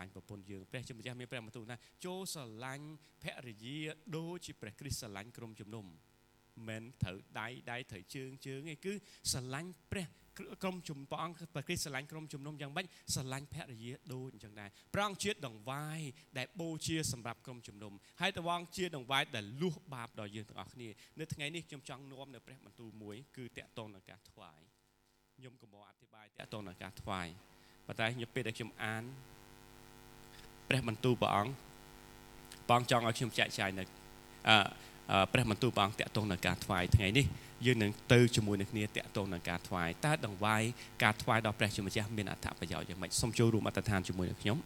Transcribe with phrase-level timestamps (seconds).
[0.00, 2.86] ឡាញ់ប្រពន្ធយើងព្រះជាម្ចាស់មានព្រះបន្ទូលថាចូលស្រឡាញ់
[3.22, 3.78] ភរិយា
[4.16, 5.86] ដូចជាព្រះគ្រីស្ទស្រឡាញ់ក្រុមជំនុំ
[6.68, 8.92] មិនត្រូវដៃដៃត្រូវជើងជើងឯងគឺ
[9.32, 10.06] ស្រឡាញ់ព្រះ
[10.62, 16.00] ក្រុមជំព្រះអង្គព្រះគ្រីស្ទស្រឡាញ់ក្រុមជំនុំយ៉ាងម៉េចស្រឡាញ់ភរិយាដូចអញ្ចឹងដែរព្រះអង្គជាដង្វាយ
[16.38, 20.88] ដែលបូជាសម្រាប់ក្រុមជំនុំហើយតវងជាដង្វាយដែលលួសបាបដល់យើងទាំងអស់គ្នា
[21.18, 24.60] នៅថ្ងៃនេះខ្ញុំចង់នាំនៅព្រះបន្ទូលមួយគឺតកតងនឹងការថ្វាយ
[25.36, 27.28] ខ្ញុំកុំអធិប្បាយតកតងនឹងការថ្វាយ
[27.86, 29.04] ប៉ុន្តែខ្ញុំពេលដែលខ្ញុំអាន
[30.70, 31.52] ព្រះបន្ទូលព្រះអង្គ
[32.68, 33.84] ព្រះអង្គចង់ឲ្យខ្ញុំចែកចាយនៅ
[34.48, 37.26] អឺព្រះបន្ទូលព្រះអង្គតកតងនឹងការថ្វាយថ្ងៃនេះ
[37.66, 40.62] យើងនឹងទៅជាមួយនឹងគ្នាតកតងនឹងការថ្វាយតើដង្វាយ
[41.02, 44.58] ការថ្វាយដល់ព្រះជាម្ចាស់មានអត្ថប្រយោជន៍យ៉ាងម៉េចសូមចូលរួមអត្តឋានជាមួយនឹងខ្ញុំ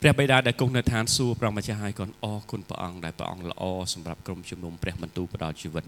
[0.00, 3.62] ព្រះបិតាដែលគង់នៅឋានសួគ៌ព្រះម្ចាស់ហើយក៏អរគុណព្រះអង្គដែលព្រះអង្គល្អ
[3.94, 5.84] សម្រាប់ក្រុមជំនុំព្រះបន្ទូលផ្ដល់ជីវិត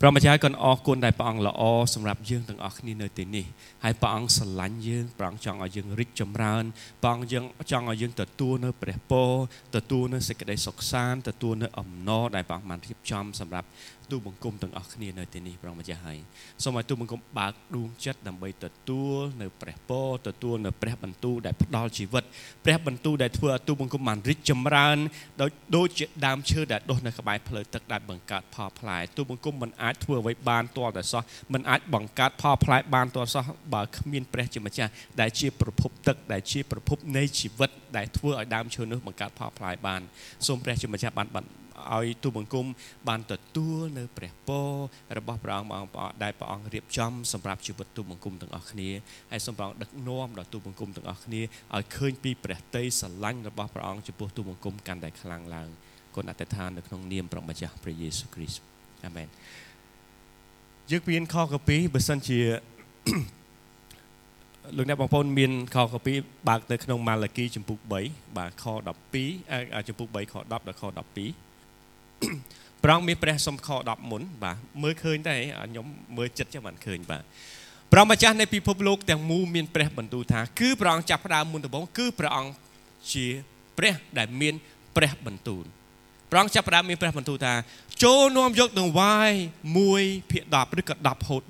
[0.00, 1.62] ព្រះម្ចាស់ក៏អរគុណដែលព្រះអង្គល្អ
[1.94, 3.46] សម្រាប់យើងទាំងអស់គ្នានៅទីនេះ
[3.84, 6.64] ហើយព្រះអង្គស្រឡាញ់យើងព្រះអង្គចង់ឲ្យយើងរីកចម្រើន
[7.02, 9.30] ព្រះអង្គយើងចង់ឲ្យយើងទទួលនៅព្រះពរ
[9.76, 13.68] ទទួលនៅសេចក្តីសុខសាន្តទទួលនៅអំណរដែលព្រះអង្គបានរៀបចំសម្រាប់
[14.10, 16.18] ទូបង្គំទាំងអស់គ្នានៅទីនេះព្រះម្ចាស់ហើយ
[16.64, 22.24] សូមឲ្យទូបង្គំបើកដួងចិត្តដើម្បីទទួលនៅព្រះពរទទួលនៅព្រះបន្ទូលដែលផ្ដល់ជីវិត
[22.64, 24.96] ព្រះបន្ទូលដែលធ្វើឲ្យទូបង្គំបានរីកចម្រើន
[25.40, 34.90] ដោយដូចជាដើមឈើដែលដុះនៅក្បែរផ្លូវទឹកដែលបង្កើតផលផ្លែទូបង្គំមិនអាចធ្វើអ្វីបានទាល់តែសោះមិនអាចបង្កើតផលផ្លែបានទាល់សោះបើគ្មានព្រះជាម្ចាស់
[35.20, 40.00] ដែលជាប្រភពទឹកដែលជាប្រភពនៃជីវិតដែលធ្វើឲ្យដើមឈើនោះបង្កើតផលផ្លែបាន
[40.46, 41.46] សូមព្រះជាម្ចាស់បានបាន
[41.92, 42.66] ឲ្យទូបង្គំ
[43.08, 44.68] បានទទួលនៅព្រះពរ
[45.18, 48.90] របស់ព្រះអង្គបងប្អូនដែលព្រះអង្គរៀបចំសម្រាប់ជីវិតទូបង្គំទាំងអស់គ្នា
[49.30, 51.40] ហើយសូមព្រះអង្គដឹកនាំដល់ទូបង្គំទាំងអស់គ្នា
[51.74, 55.68] ឲ្យឃើញពីព្រះតីស្រឡាញ់របស់ព្រះអង្គចំពោះទូបង្គំកាន់តែខ្លាំងឡើង
[56.14, 58.62] គុណអធិដ្ឋាននៅក្នុងនាមព្រះម្ចាស់ព្រះយេស៊ូវគ្រីស្ទ
[59.06, 59.28] អាមែន
[60.90, 62.38] យើងមានខកពីបើសិនជា
[64.76, 66.12] លោកអ្នកបងប្អូនមានខកពី
[66.48, 75.34] បើកទៅក្នុងម៉ាឡាគីចំពុក3បាទខ12ចំពុក3ខ10ដល់ខ12ព្រះអង្គមានព្រះសំខ10មុនបាទមើលឃើញតែ
[75.70, 75.86] ខ្ញុំ
[76.16, 77.22] មើលចិត្តចឹងមិនឃើញបាទ
[77.92, 82.52] ព្រះម្ចាស់នៃពិភពលោកទាំងមូលមានព្រះបន្ទូលថាគឺព្រះអង្គចាប់ផ្ដើមមុនដំបូងគឺព្រះអង្គ
[83.12, 83.26] ជា
[83.78, 84.54] ព្រះដែលមាន
[84.96, 85.64] ព្រះបន្ទូល
[86.34, 87.54] ព្រះអង្គចាប់ផ្ដើមមានព្រះបន្ទូលថា
[88.04, 89.30] ចូលនាំយកដង្វាយ
[89.80, 91.42] 1ភាគ10ឬក៏10ហូត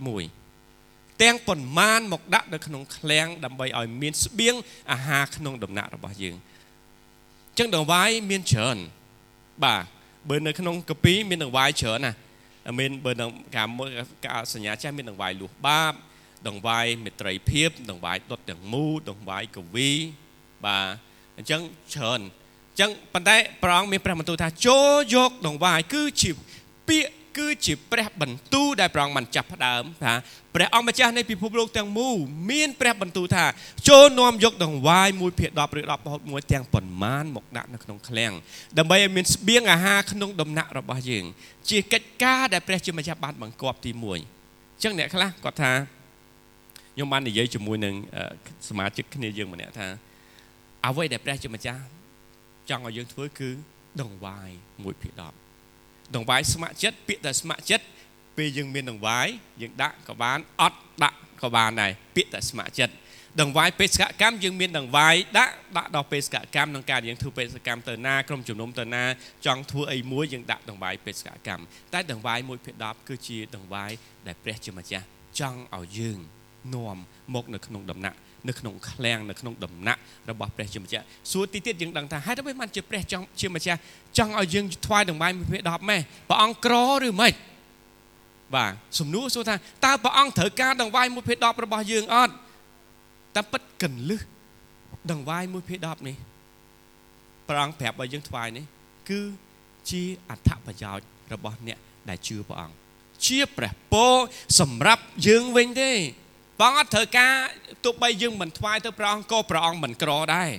[0.56, 4.54] 1ទាំងប៉ុន្មានមកដាក់នៅក្នុងឃ្លាំងដើម្បីឲ្យមានស្បៀង
[4.92, 8.78] អាហារក្នុងដំណាក់របស់យើងអញ្ចឹងដង្វាយមានច្រើន
[9.64, 9.84] បាទ
[10.28, 12.12] បើនៅក្នុងកាពីមានដង្វាយច្រើនណា
[12.80, 13.90] មានបើនឹងការមើល
[14.26, 15.92] ការសញ្ញាចាស់មានដង្វាយលួសបាប
[16.48, 19.90] ដង្វាយមេត្រីភាពដង្វាយដុតទាំងមូដង្វាយកវី
[20.64, 20.86] បាទ
[21.36, 21.60] អញ្ចឹង
[21.94, 26.30] ច្រើនអញ្ចឹងប៉ុន្តែព្រះអង្គមានព្រះបន្ទូលថាចូលយកដង្វាយគឺជា
[26.88, 30.14] ពាក្យគឺជាព្រះបន្ទូលដែលព្រះអង្គបានចាប់ផ្ដើមថា
[30.54, 32.16] ព្រះអង្គម្ចាស់នៃពិភពលោកទាំងមូល
[32.50, 33.44] មានព្រះបន្ទូលថា
[33.88, 38.32] ចូលនាំយកដង្វាយ1ភាគ10ឬ10ហូត1ទាំងប៉ុន្មានមកដាក់នៅក្នុងឃ្លាំង
[38.78, 41.24] ដើម្បីឲ្យមានស្បៀងអាហារក្នុងដំណាក់របស់យើង
[41.70, 45.72] ជាកិច្ចការដែលព្រះជាម្ចាស់បានបង្គាប់ទី1អញ្ចឹងអ្នកខ្លះគាត់ថា
[46.94, 47.94] ខ្ញុំបាននិយាយជាមួយនឹង
[48.68, 49.86] សមាជិកគ្នាយើងម្នាក់ថា
[50.86, 51.80] អ្វីដែលព្រះជាម្ចាស់
[52.70, 53.50] ចង់ឲ្យយើងធ្វើគឺ
[54.02, 55.12] ដង្វាយ1ភាគ
[55.64, 57.84] 10ដង្វាយស្ម័គ្រចិត្តពាក្យតែស្ម័គ្រចិត្ត
[58.36, 59.26] ពេលយើងមានដង្វាយ
[59.62, 62.94] យើងដាក់ក៏បានអត់ដាក់ក៏បានដែរពាក្យតែស្ម័គ្រចិត្ត
[63.40, 69.04] ដង្វាយបេសកកម្មយើងមានដង្វាយដាក់ដាក់ដល់បេសកកម្មក្នុងការយើងធ្វើបេសកកម្មទៅណាក្រុមជំនុំទៅណា
[69.46, 71.64] ចង់ធ្វើអីមួយយើងដាក់ដង្វាយបេសកកម្ម
[71.94, 73.90] តែដង្វាយ1ភាគ10គឺជាដង្វាយ
[74.26, 75.06] ដែលព្រះជាម្ចាស់
[75.40, 76.18] ចង់ឲ្យយើង
[76.74, 76.96] នាំ
[77.34, 80.00] មកនៅក្នុងដំណាក់ នៅក្នុងឃ្លាំងនៅក្នុងដំណាក់
[80.30, 83.78] របស់ព្រះជាម្ចាស់សួរទីទៀតយើងដឹងថាហេតុអ្វីបានជាព្រះចង់ជាម្ចាស់
[84.18, 86.74] ចង់ឲ្យយើងថ្វាយដង្វាយមួយភាគ10ម៉េះព្រះអង្គក្រ
[87.06, 87.32] ឬមិន
[88.54, 89.54] បាទសំណួរសួរថា
[89.84, 92.34] តើព្រះអង្គត្រូវការដង្វាយមួយភាគ10របស់យើងអត់
[93.36, 94.20] តែពិតកន្លឹះ
[95.10, 96.16] ដង្វាយមួយភាគ10នេះ
[97.48, 98.64] ព្រះអង្គប្រាប់ឲ្យយើងថ្វាយនេះ
[99.10, 99.20] គឺ
[99.90, 101.78] ជាអត្ថប្រយោជន៍របស់អ្នក
[102.08, 102.76] ដែលជឿព្រះអង្គ
[103.26, 104.14] ជាព្រះពរ
[104.60, 105.90] សម្រាប់យើងវិញទេ
[106.58, 107.32] ព្រះអង្គអត់ត្រូវការ
[107.84, 110.50] ទោះបីយើងមិនថ្វាយទៅព្រះអង្គក៏ព្រះអង្គមិនក្រដែរ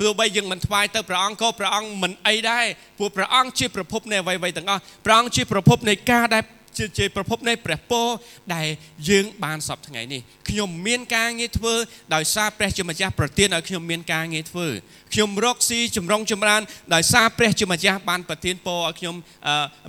[0.00, 2.66] ទោះបីយើងមិនថ្វាយទៅព្រះអង្គក៏ព្រះអង្គមិនអីដែរ
[2.98, 6.44] ព្រោះព្រះអង្គជាប្រភពនៃអ្វីៗទាំងអស់ព្រះអង្គជាប្រភពនៃការដែល
[6.78, 8.06] ជាជាប្រភពនៃព្រះពរ
[8.54, 8.68] ដែល
[9.08, 11.74] យើងបានសពថ្ងៃនេះខ្ញុំមានការងារធ្វើ
[12.14, 14.66] ដោយសារព្រះជាម្ចាស់ប្រទានឲ្យខ្ញុំមានការងារធ្វើ
[15.12, 16.62] ខ្ញុំរកស៊ីចម្រុងចម្រើន
[16.94, 19.14] ដោយសារព្រះជាម្ចាស់បានប្រទានពរឲ្យខ្ញុំ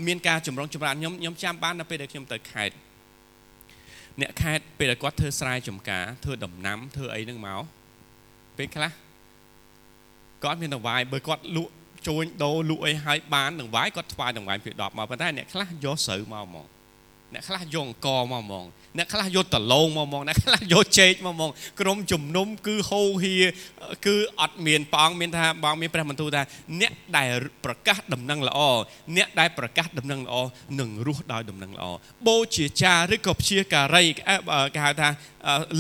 [0.08, 2.89] មានការចម្រុងចម្រើនខ្ញុំខ្ញុំចាំបាននៅពេលដែលខ្ញុំទៅខេត្ត
[4.22, 7.62] អ្នកខេត្តពេលគាត់ធ្វើស្រែចម្ការធ្វើដំណាំធ្វើអីហ្នឹងមក
[8.58, 8.92] ពេលខ្លះ
[10.44, 11.72] គាត់មានដង្វាយបើគាត់លក់
[12.08, 16.68] ជួញដូរលក់អីឲ្យបានដង្វាយគាត់ថ្វាយដង្វាយពី10មកប៉ុន្តែអ្នកខ្លះយកស្រូវមកហ្មង
[17.34, 18.66] អ្នកខ្លះយកអង្គមកហ្មង
[18.98, 23.36] អ្នកខ្លះយកដលងមកហ្មងអ្នកខ្លះយកចេកមកហ្មងក្រុមជំនុំគឺហូហៀ
[24.06, 26.42] គឺអត់មានព្រះអង្គមានថាបងមានព្រះបន្ទូលថា
[26.82, 28.60] អ្នកដែលប្រកាសដំណឹងល្អ
[29.18, 30.36] អ្នកដែលប្រកាសដំណឹងល្អ
[30.80, 31.86] នឹងរស់ដោយដំណឹងល្អ
[32.28, 34.04] បូជាចាឬក៏ព្យាការី
[34.74, 35.10] គេហៅថា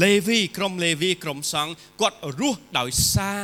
[0.03, 3.39] លេវីក្រុមលេវីក្រុមសង្ឃគាត់រស់ដោយសារ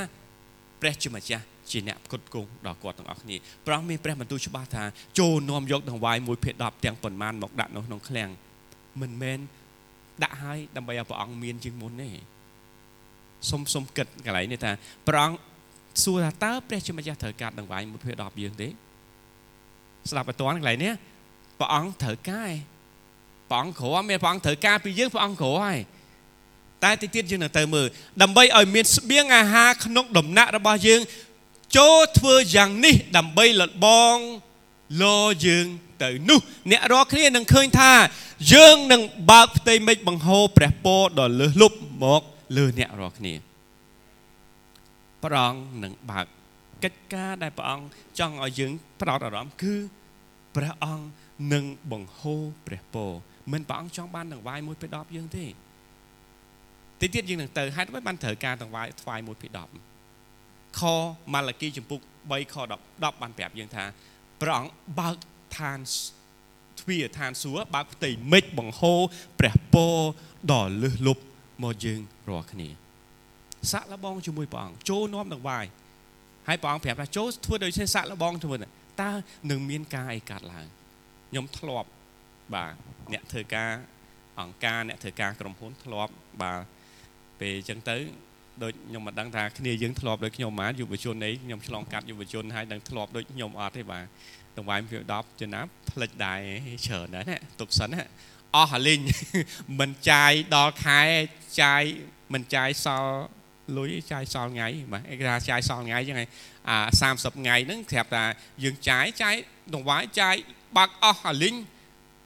[0.81, 3.35] ព្រះជាម្ចាស់ ជាអ្នកផ្គត់ផ្គង់ដល់គាត់ទាំងអស់គ្នា
[3.67, 4.83] ប្រោះមានព្រះបន្ទូលច្បាស់ថា
[5.19, 8.29] ចូលនាំយកដង្វាយ1ភាគ10ទាំងប៉ុន្មានមកដាក់នៅក្នុងឃ្លាំង
[9.01, 9.39] មិនមែន
[10.23, 12.09] ដាក់ឲ្យដើម្បីឲ្យព្រះអង្គមានជាងមុនទេ
[13.50, 14.71] សុំសុំគិតកន្លែងនេះថា
[15.07, 15.38] ព្រះអង្គ
[16.03, 18.68] សួរថាតើព្រះជាម្ចាស់ត្រូវកាត់ដង្វាយ1ភាគ10យើងទេ
[20.09, 20.94] ស្ដាប់ឲ្យតន់កន្លែងនេះ
[21.59, 22.51] ព្រះអង្គត្រូវការ
[23.50, 25.79] ព្រះអង្គគ្រាន់មានព្រះអង្គត្រូវការពីយើងព្រះអង្គគ្រាន់ហើយ
[26.83, 27.88] តែទីទៀតយើងនៅទៅមើល
[28.21, 31.01] ដើម្បីឲ្យមានស្បៀងអាហារក្នុងដំណាក់របស់យើង
[31.77, 34.18] ចូលធ្វើយ៉ាងនេះដើម្បីលបង
[35.01, 35.04] ល
[35.45, 35.66] យើង
[36.04, 36.39] ទៅនោះ
[36.72, 37.92] អ្នករាល់គ្នានឹងឃើញថា
[38.54, 39.01] យើងនឹង
[39.31, 42.22] បើកផ្ទៃមេឃបង្ហូរព្រះពរដ៏លើសលប់មក
[42.57, 43.33] លើអ្នករាល់គ្នា
[45.24, 46.25] ព្រះអង្គនឹងបើក
[46.83, 47.86] កិច្ចការដែលព្រះអង្គ
[48.19, 48.71] ចង់ឲ្យយើង
[49.01, 49.74] ផ្ដោតអារម្មណ៍គឺ
[50.56, 51.06] ព្រះអង្គ
[51.54, 53.12] នឹងបង្ហូរព្រះពរ
[53.51, 55.45] មិនព្រះអង្គចង់បានដង្វាយមួយពី10យើងទេ
[57.00, 59.94] ទីទៀតយើងនឹងទៅហេតុអ្វីបានត្រូវការដង្វាយថ្វាយមួយពី10
[60.80, 60.81] ខ
[61.33, 62.00] ម៉ាឡាគីចំពុក
[62.31, 63.83] 3ខ10 10បានប្រាប់យើងថា
[64.42, 65.16] ព្រះអង្គបើក
[65.57, 65.80] ឋាន
[66.80, 69.01] ទ្វារឋានសួគ៌បើកផ្ទៃមេឃបង្ហូរ
[69.39, 69.98] ព្រះពរ
[70.51, 71.24] ដ៏លើសលប់
[71.63, 72.00] មកយើង
[72.30, 72.69] រាល់គ្នា
[73.72, 75.66] សាក់លបងជាមួយព្រះអង្គចូលនាំដង្វាយ
[76.48, 78.56] ហើយព្រះអង្គប្រាប់ថាចូលធ្វើដូចជាសាក់លបងធ្វើ
[79.01, 79.12] តើ
[79.50, 80.68] នឹងមានការអីកាត់ឡើង
[81.30, 81.89] ខ្ញុំធ្លាប់
[82.54, 82.74] បាទ
[83.13, 83.71] អ្នកធ្វើការ
[84.39, 86.60] អង្គការអ្នកធ្វើការក្រុមហ៊ុនធ្លាប់បាទ
[87.39, 87.98] ពេលអញ្ចឹងទៅ
[88.63, 94.04] ដូចខ្ញុំមិនដឹងថាគ្នាយើងធ្លាប់ដូចខ្ញុំមកយុវជនអីខ្ញុំឆ្លងកាត់យុវជនហើយដឹងធ្លាប់ដូចខ្ញុំអត់ទេបាទ
[94.57, 96.40] ដង្វាយពី10ចំណាប់ផ្លិចដែរ
[96.86, 98.02] ច្រើនដែរណាទុកសិនណា
[98.56, 99.02] អស់អាលីង
[99.80, 101.02] មិនចាយដល់ខែ
[101.62, 101.84] ចាយ
[102.34, 103.16] មិនចាយសល់
[103.78, 106.30] លុយចាយសល់ថ្ងៃបាទគេថាចាយសល់ថ្ងៃចឹងហើយ
[106.69, 108.24] អា30ថ្ងៃហ្នឹងស្រាប់ថា
[108.63, 109.36] យើងចាយចាយ
[109.74, 110.36] ដង្វាយចាយ
[110.78, 111.56] បាក់អស់អាលីង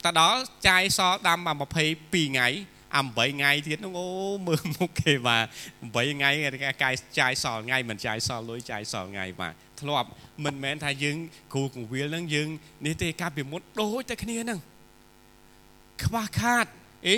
[0.05, 1.39] តដល់ចាយសល់តាម
[1.81, 2.47] 22ថ្ងៃ
[2.95, 4.07] អា8ថ្ងៃទៀតនោះអូ
[4.47, 5.45] មើលមុខគេបាទ
[5.77, 6.29] 8ថ្ងៃ
[6.63, 10.07] គេកាយចាយសល់ថ្ងៃមិនចាយសល់លុយចាយសល់ថ្ងៃបាទធ្លាប់
[10.45, 11.17] មិនមែនថាយើង
[11.53, 12.49] គ្រូកងវិលហ្នឹងយើង
[12.85, 14.59] នេះទេកាលពីមុនដូចតែគ្នាហ្នឹង
[16.05, 16.65] ខ្វះខាត
[17.07, 17.17] អី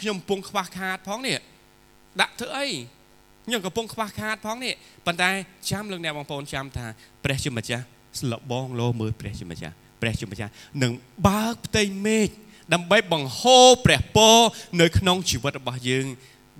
[0.00, 1.38] ខ្ញុំកំពុងខ្វះខាតផងនេះ
[2.20, 2.66] ដាក់ធ្វើអី
[3.46, 4.74] ខ្ញុំកំពុងខ្វះខាតផងនេះ
[5.06, 5.30] ប៉ុន្តែ
[5.70, 6.86] ចាំលោកអ្នកបងប្អូនចាំថា
[7.24, 7.84] ព្រះជាម្ចាស់
[8.20, 10.50] ស្លបងលោមើលព្រះជាម្ចាស់ព្រះជាម្ចាស់
[10.82, 10.92] នឹង
[11.28, 12.30] បើកផ្ទៃមេឃ
[12.72, 14.36] ដើម្បីបង្ហូរព្រះពរ
[14.80, 16.06] នៅក្នុងជីវិតរបស់យើង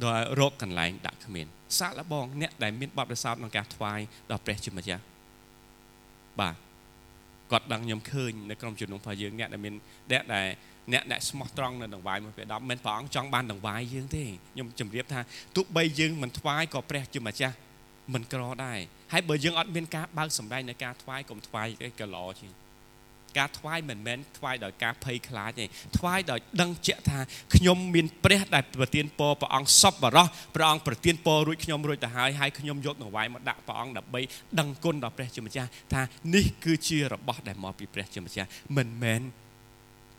[0.05, 1.47] ដោយរកកន្លែងដាក់គ្មាន
[1.79, 5.03] សាកល្បងអ្នកដែលមានបបិសោតក្នុងការថ្វាយដល់ព្រះជាម្ចាស់
[6.41, 6.55] បាទ
[7.51, 9.75] គាត់ដឹងខ្ញុំឃើញនៅក្នុងជំនុំរបស់យើងអ្នកដែលមាន
[10.13, 10.47] អ្នកដែល
[10.93, 15.21] អ្នកដែលស្មោះត្រង់នៅដង្វាយមួយពេល10មិនព្រះអង្គចង់បានដង្វាយយើងទេខ្ញុំជម្រាបថា
[15.57, 17.57] ទោះបីយើងមិនថ្វាយក៏ព្រះជាម្ចាស់
[18.15, 18.79] មិនក្រដែរ
[19.13, 21.67] ហើយបើយើងអត់មានការបើកសម្ដែងในការថ្វាយកុំថ្វាយ
[22.01, 22.53] ក៏ល្អជាង
[23.39, 25.65] ការថ្វាយមិនមែនថ្វាយដោយការភ័យខ្លាចទេ
[25.99, 27.19] ថ្វាយដោយដឹងជាក់ថា
[27.57, 34.21] ខ្ញុំមានព្រះដែលប្រទានពរព្រះអង្គសពបរោះព្រះអង្គប្រទានពររួចខ្ញុំរួចទៅហើយហើយខ្ញុំយកដង្វាយមកដាក់ព្រះអង្គដើម្បី
[34.59, 36.03] ដឹងគុណដល់ព្រះជាម្ចាស់ថា
[36.35, 39.23] នេះគឺជារបស់ដែលមកពីព្រះជាម្ចាស់មិនមែន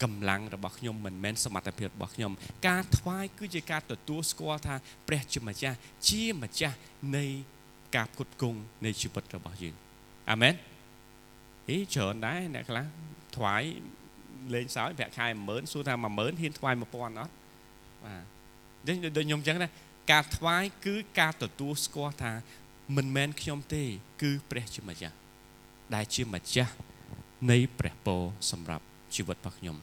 [0.04, 2.32] កម្លាំងរបស់ខ្ញុំមិនមែនសមត្ថភាពរបស់ខ្ញុំ
[2.68, 4.76] ការថ្វាយគឺជាការទទួលស្គាល់ថា
[5.08, 5.78] ព្រះជាម្ចាស់
[6.10, 6.78] ជាម្ចាស់
[7.16, 7.26] នៃ
[7.96, 9.76] ការផ្គត់ផ្គង់នៃជីវិតរបស់យើង
[10.32, 10.54] អាមែន
[11.70, 12.86] អីច្រើនដែរអ្នកខ្លះ
[13.36, 13.64] ថ្វាយ
[14.54, 17.32] លេងសើចប្រាក់ខែ10000សួរថា10000ហ៊ានថ្វាយ1000អត់
[18.06, 18.24] បាទ
[18.88, 19.70] ដូចដូចខ្ញុំអញ្ចឹងណា
[20.12, 22.34] ការថ្វាយគឺការទទួលស្គាល់ថា
[22.96, 23.84] មិនមែនខ្ញុំទេ
[24.22, 25.16] គឺព្រះជាម្ចាស់
[25.96, 26.74] ដែលជាម្ចាស់
[27.52, 29.78] នៃព្រះពរសម្រាប់ជីវិតរបស់ខ្ញុំ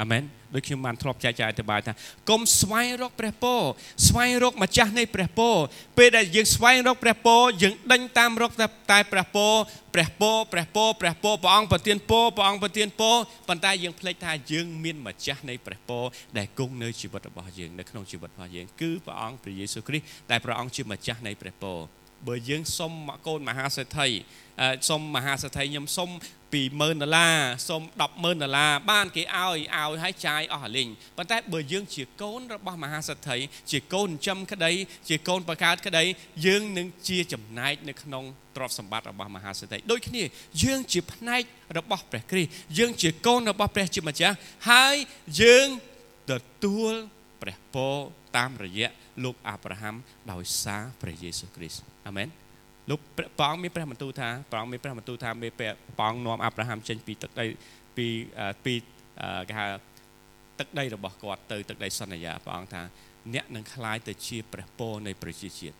[0.00, 0.22] អាមែន
[0.54, 1.92] ដូចខ្ញុំបានធ្លាប់ចែកចាយអធិប្បាយថា
[2.30, 3.60] កុំស្វែងរកព្រះពរ
[4.08, 5.54] ស្វែងរកម្ចាស់នៃព្រះពរ
[5.98, 8.50] ពេលដែលយើងស្វែងរកព្រះពរយើងដេញតាមរក
[8.90, 9.52] តែព្រះពរ
[9.94, 13.16] ព្រះពរព្រះពរព្រះពរព្រះអង្គប្រទានពរព្រះអង្គប្រទានពរ
[13.48, 16.04] ប៉ុន្តែយើងភ្លេចថាយើងមានម្ចាស់នៃព្រះពរ
[16.38, 21.78] ដែលគង់នៅជីវិតរបស់យើងនៅក្នុងជីវិតរបស់យើងគឺព្រះអង្គព្រះយេស៊ូវគ្រីស្ទដែលព្រះអង្គជាម្ចាស់នៃព្រះពរ
[22.28, 22.92] បើយើងសុំ
[23.26, 24.08] កូនមហាសេដ្ឋី
[24.88, 26.08] សុំមហាសេដ្ឋីខ្ញុំសុំ
[26.52, 27.36] 20000ដុល្លារ
[27.68, 29.60] សុំ100,000ដុល្លារបានគេឲ្យឲ្យ
[30.02, 33.38] ឲ្យចាយអស់អាលីងប៉ុន្តែបើយើងជាកូនរបស់មហាសេដ្ឋី
[33.70, 34.72] ជាកូនចិញ្ចឹមក្តី
[35.08, 36.04] ជាកូនបង្កើតក្តី
[36.46, 38.24] យើងនឹងជាចំណែកនៅក្នុង
[38.56, 40.22] ទ្រព្យសម្បត្តិរបស់មហាសេដ្ឋីដូចគ្នា
[40.62, 41.42] យើងជាផ្នែក
[41.78, 44.36] របស់ព្រះគ្រីស្ទយើងជាកូនរបស់ព្រះជាម្ចាស់
[44.70, 44.96] ហើយ
[45.42, 45.68] យើង
[46.30, 46.32] ទ
[46.64, 46.92] ទួល
[47.42, 47.94] ព្រះពរ
[48.36, 48.90] តាមរយៈ
[49.24, 49.94] លោកអាប់រ៉ាហាំ
[50.32, 52.28] ដោយសារព្រះយេស៊ូវគ្រីស្ទអាមែន
[52.89, 55.69] លោកព្រះអង្គមានព្រះបន្ទូលថាព្រះអង្គមានព្រះបន្ទូលថាមេព្រះ
[56.09, 57.45] អង្គនាំអាប់រ៉ាហាំចេញពីទឹកដី
[57.97, 58.07] ពី
[58.65, 58.73] ពី
[59.49, 59.67] គេហៅ
[60.59, 62.81] ទឹកដីរបស់គាត់ទៅទឹកដីសន្យាព្រះអង្គថា
[63.33, 65.75] អ្នកនឹងคล้ายទៅជាព្រះពរនៃប្រជាជាតិ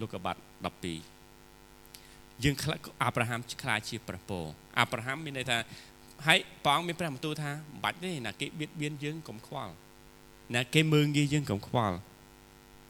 [0.00, 0.40] លោកកបាត់
[1.40, 2.54] 12យើង
[3.02, 4.44] អាប់រ៉ាហាំคล้ายជាព្រះពរ
[4.78, 5.58] អាប់រ៉ាហាំមានន័យថា
[6.26, 9.72] ហើយព្រះអង្គមានព្រះបន្ទូលថាមិនបាច់ទេណាគេបៀតបៀនយើងកុំខ្វល់
[10.54, 11.96] ណាគេមើងងាយយើងកុំខ្វល់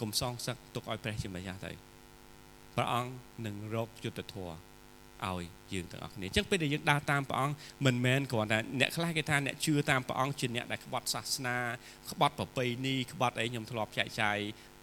[0.01, 1.73] កុំសងសឹកទុកឲ្យព្រះជាម្ចាស់ទៅ
[2.76, 3.12] ព្រះអង្គ
[3.46, 4.56] នឹងរកយុទ្ធធម៌
[5.26, 7.56] ឲ្យយើងទាំងអស់គ្នាអញ្ចឹងពេលដែលយើងដើរតាមព្រះអង្គ
[7.86, 11.58] មិនមែនគ្រាន់តែអ្នកខ្លះគេថាអ្នកជឿតាមព្រះអង្គជាអ្នកដែលក្បត់សាសនា
[12.12, 14.38] ក្បត់ប្រពៃណីក្បត់អីខ្ញុំធ្លាប់ចែកចាយ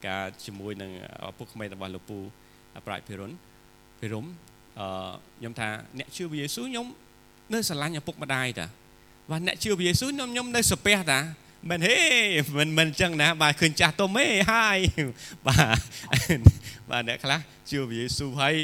[0.07, 0.91] ការជាមួយនឹង
[1.39, 2.19] ពុកក្មេងរបស់លោកពូ
[2.87, 3.33] ប្រាច់ភិរុន
[4.01, 4.27] ភិរុំ
[4.81, 4.87] អឺ
[5.39, 5.69] ខ្ញុំថា
[5.99, 6.87] អ្នកជឿព្រះយេស៊ូវខ្ញុំ
[7.53, 8.67] នៅស្រឡាញ់ឪពុកម្ដាយតា
[9.31, 11.21] បាទអ្នកជឿព្រះយេស៊ូវខ្ញុំខ្ញុំនៅសាពះតា
[11.71, 11.99] មិនហេ
[12.59, 14.79] មិនមិនអញ្ចឹងណាបាទឃើញចាស់ទុំហេហើយ
[15.47, 15.79] បាទ
[16.91, 18.56] បាទអ្នកខ្លះជឿព្រះយេស៊ូវហើយ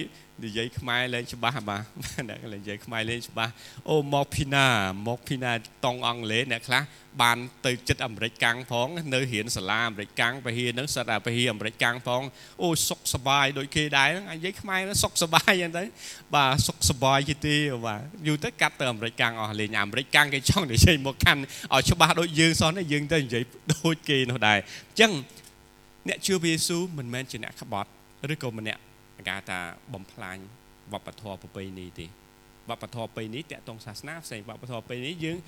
[0.46, 1.84] និយាយខ្មែរលេងច្បាស់បាទ
[2.30, 3.52] អ្នកនិយាយខ្មែរលេងច្បាស់
[3.90, 4.68] អូមកភីណា
[5.08, 5.52] មកភីណា
[5.86, 6.82] តង់អង់គ្លេសអ្នកខ្លះ
[7.22, 12.22] បានទៅចិត្តអាមេរិកកាំងផងនៅរៀនសាលាអាមេរិកកាំងពហិហ្នឹងសិតតែពហិអាមេរិកកាំងផង
[12.62, 15.84] អូសុខសบายដូចគេដែរហ្នឹងនិយាយខ្មែរសុខសบายហ្នឹងទៅ
[16.36, 17.56] បាទសុខសบายជាទី
[17.86, 21.42] បាទយូរទៅកាត់ទៅអាមេរិកកាំងអស់លេងអាមេរិកកាំងគេចង់និយាយមកកាន់
[21.74, 23.44] ឲ្យច្បាស់ដូចយើងសោះយើងទៅនិយាយ
[23.74, 25.12] ដូចគេនោះដែរអញ្ចឹង
[26.08, 27.90] អ្នកជឿព្រះយេស៊ូវមិនមែនជាអ្នកក្បត់
[28.34, 28.82] ឬក៏ម្នាក់
[29.29, 29.59] គេថា
[29.95, 30.37] បំផ្លាញ
[30.93, 32.07] វប្បធម៌ប្រពៃណីទេ
[32.71, 35.39] វប្បធម៌ប្រពៃណីតកតងសាសនាផ្សេងវប្បធម៌ប្រពៃណីយើង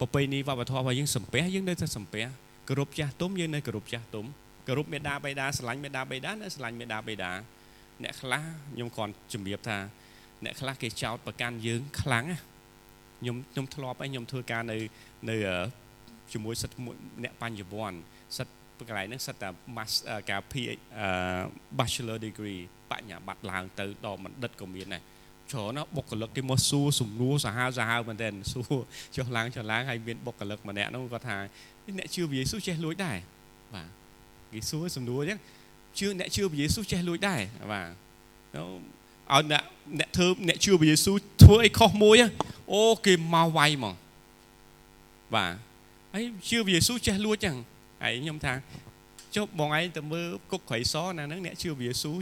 [0.00, 2.24] ប្រពៃណីវប្បធម៌របស់យើងសំពះយើងនៅតែសំពះ
[2.68, 4.26] គោរពចាស់ទុំយើងនៅគោរពចាស់ទុំ
[4.66, 7.32] គោរពមេដាបៃតាស្រឡាញ់មេដាបៃតានៅស្រឡាញ់មេដាបៃតា
[8.02, 8.42] អ្នកខ្លះ
[8.74, 9.78] ខ្ញុំគ្រាន់ជំរាបថា
[10.44, 12.24] អ្នកខ្លះគេចោតប្រកាន់យើងខ្លាំង
[13.20, 14.78] ខ្ញុំខ្ញុំធ្លាប់ឲ្យខ្ញុំធ្វើការនៅ
[15.30, 15.36] នៅ
[16.32, 16.78] ជាមួយសិទ្ធិ
[17.22, 18.02] អ្នកបញ្ញវន្តសិទ្ធិ
[18.88, 20.52] កន្លែងហ្នឹងសិតតែ master ការ P
[21.78, 25.02] bachelor degree បញ្ញាបត្រឡើងទៅដល់បណ្ឌិតក៏មានដែរ
[25.52, 28.74] ច្រើនណាបុគ្គលិកគេមកសួរសំណួរសាហាវសាហាវមែនទែនសួរ
[29.16, 31.36] ចុះឡើងចុះឡើងហើយមានបុគ្គលិកម្នាក់នោះគាត់ថា
[31.98, 33.16] អ្នកជឿព្រះយេស៊ូវចេះលួចដែរ
[33.74, 33.88] បាទ
[34.52, 35.40] គេសួរសំណួរអញ្ចឹង
[35.98, 37.40] ជឿអ្នកជឿព្រះយេស៊ូវចេះលួចដែរ
[37.72, 37.86] បាទ
[38.56, 39.62] ឲ្យអ្នក
[39.98, 42.16] អ្នកធ្វើអ្នកជឿព្រះយេស៊ូវធ្វើអីខុសមួយ
[42.72, 43.94] អូគេមកវាយហ្មង
[45.34, 45.52] បាទ
[46.12, 47.56] ហើយជឿព្រះយេស៊ូវចេះលួចចឹង
[48.02, 48.54] ហើយខ្ញុំថា
[49.36, 52.16] ចុះបងឯងទៅមើលគុកក្រៃសណាហ្នឹងអ្នកជឿព្រះយេស៊ូវ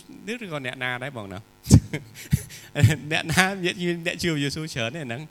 [0.45, 1.41] ឬក៏អ្នកណាដែរបងណា
[3.13, 5.23] អ្នកណាអ្នកជឿព្រះយេស៊ូវច្រើនទេហ្នឹង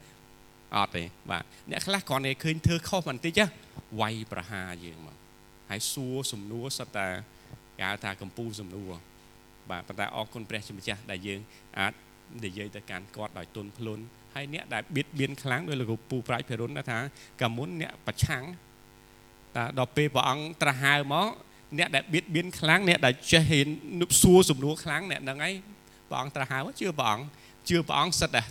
[0.74, 3.40] អត់ទេបាទអ្នកខ្លះគ្រាន់តែឃើញធ្វើខុសបន្តិច
[4.00, 5.16] វាយប្រហារយើងមក
[5.70, 7.06] ហើយសួរសំណួរសិតតា
[7.78, 8.92] គេហៅថាកម្ពូសំណួរ
[9.70, 11.40] បាទប៉ុន្តែអរគុណព្រះជាម្ចាស់ដែលយើង
[11.78, 11.92] អាច
[12.44, 13.98] និយាយទៅកាន់គាត់ដោយទុនភ្លុន
[14.34, 16.98] ហើយអ្នកដែលបៀតបៀនខ្លាំងដោយលោកពូប្រាច់ភិរុនថា
[17.40, 18.56] កាមុនអ្នកប្រឆាំងតែ
[19.78, 21.28] ដល់ពេលព្រះអង្គត្រាស់ហៅមក
[21.78, 23.68] អ្នកដែលបៀតបៀនខ្លាំងអ្នកដែលចេះហ៊ាន
[24.00, 25.54] នឹកសួរសំណួរខ្លាំងអ្នកហ្នឹងឯង
[26.08, 27.24] ព្រះអង្គត្រាស់ហៅជឿព្រះអង្គ
[27.68, 28.42] ជឿព្រះអង្គសិតតែ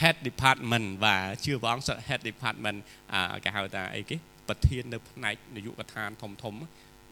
[0.00, 2.78] head department បាទជឿព្រះអង្គសិត head department
[3.12, 4.16] អាគេហៅថាអីគេ
[4.48, 6.54] ប្រធាននៅផ្នែកនយោបាយកឋានធំធំ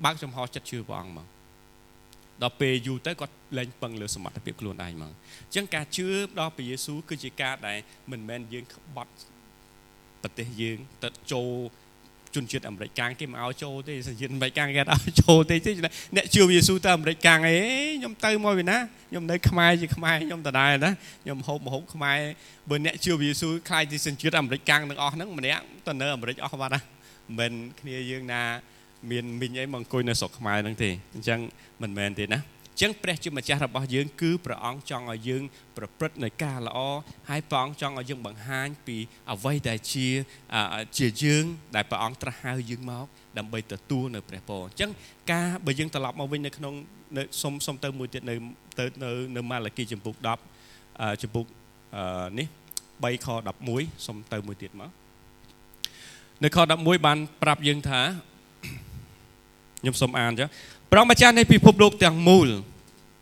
[0.05, 1.27] បើកចំហចិត្តជឿព្រះអង្គមក
[2.43, 5.13] ដល់ពេលយូរទៅគាត់លែងពឹងលើសមត្ថភាពខ្លួនឯងមក
[5.45, 6.07] អញ្ចឹងការជឿ
[6.39, 7.79] ដល់ព្រះយេស៊ូវគឺជាការដែល
[8.11, 9.13] មិនមែនយើងក្បត់
[10.23, 11.51] ប្រទេសយើងទៅចូល
[12.35, 15.57] ជនជាតិអាមេរិកកាំងគេមកឲ្យចូលទេសញ្ជាតិអាមេរិកកាំងគេអត់ឲ្យចូលទេ
[16.17, 17.57] អ្នកជឿយេស៊ូទៅអាមេរិកកាំងអី
[17.99, 18.79] ខ្ញុំទៅមកពីណា
[19.11, 20.91] ខ្ញុំនៅខ្មែរជាខ្មែរខ្ញុំដដែលណា
[21.23, 22.19] ខ្ញុំហូបមហូបខ្មែរ
[22.69, 26.81] បើអ្នកជឿយេស៊ូខ្លាយទីសញ្ជាតិអាមេរិកកាំងទាំងអស់ហ្នឹងម្នាក់ទៅនៅអាមេរិកអស់បាត់ណា
[27.39, 28.43] មិនគ្នាយើងណា
[29.11, 31.41] មានមីងអីមកអង្គុយនៅស្រុកខ្មែរហ្នឹងទេអញ្ចឹង
[31.83, 35.43] មិនមែនទេណា ចឹងព្រះជាម្ចាស់របស់យើងគឺព្រះអង្គចង់ឲ្យយើង
[35.77, 36.79] ប្រព្រឹត្តនៅការល្អ
[37.31, 38.97] ហើយព្រះអង្គចង់ឲ្យយើងបង្ហាញពី
[39.33, 40.09] អ្វីដែលជា
[40.99, 41.45] ជាយើង
[41.77, 43.07] ដែលព្រះអង្គត្រាស់ហៅយើងមក
[43.39, 44.91] ដើម្បីទទួលនៅព្រះពរអញ្ចឹង
[45.33, 46.75] ការបើយើងត្រឡប់មកវិញនៅក្នុង
[47.17, 48.35] នៅសុំសុំទៅមួយទៀតនៅ
[48.79, 50.15] ទៅនៅនៅម៉ាឡាគីចំពុក
[50.69, 51.45] 10ចំពុក
[52.39, 52.47] នេះ
[53.03, 53.27] 3ខ
[53.67, 54.91] 11សុំទៅមួយទៀតមក
[56.43, 58.01] នៅខ11បានប្រាប់យើងថា
[59.81, 60.47] ខ្ញុំសូមអានចា
[60.97, 62.49] ព្រះម្ចាស់នៃពិភពលោកទាំងមូល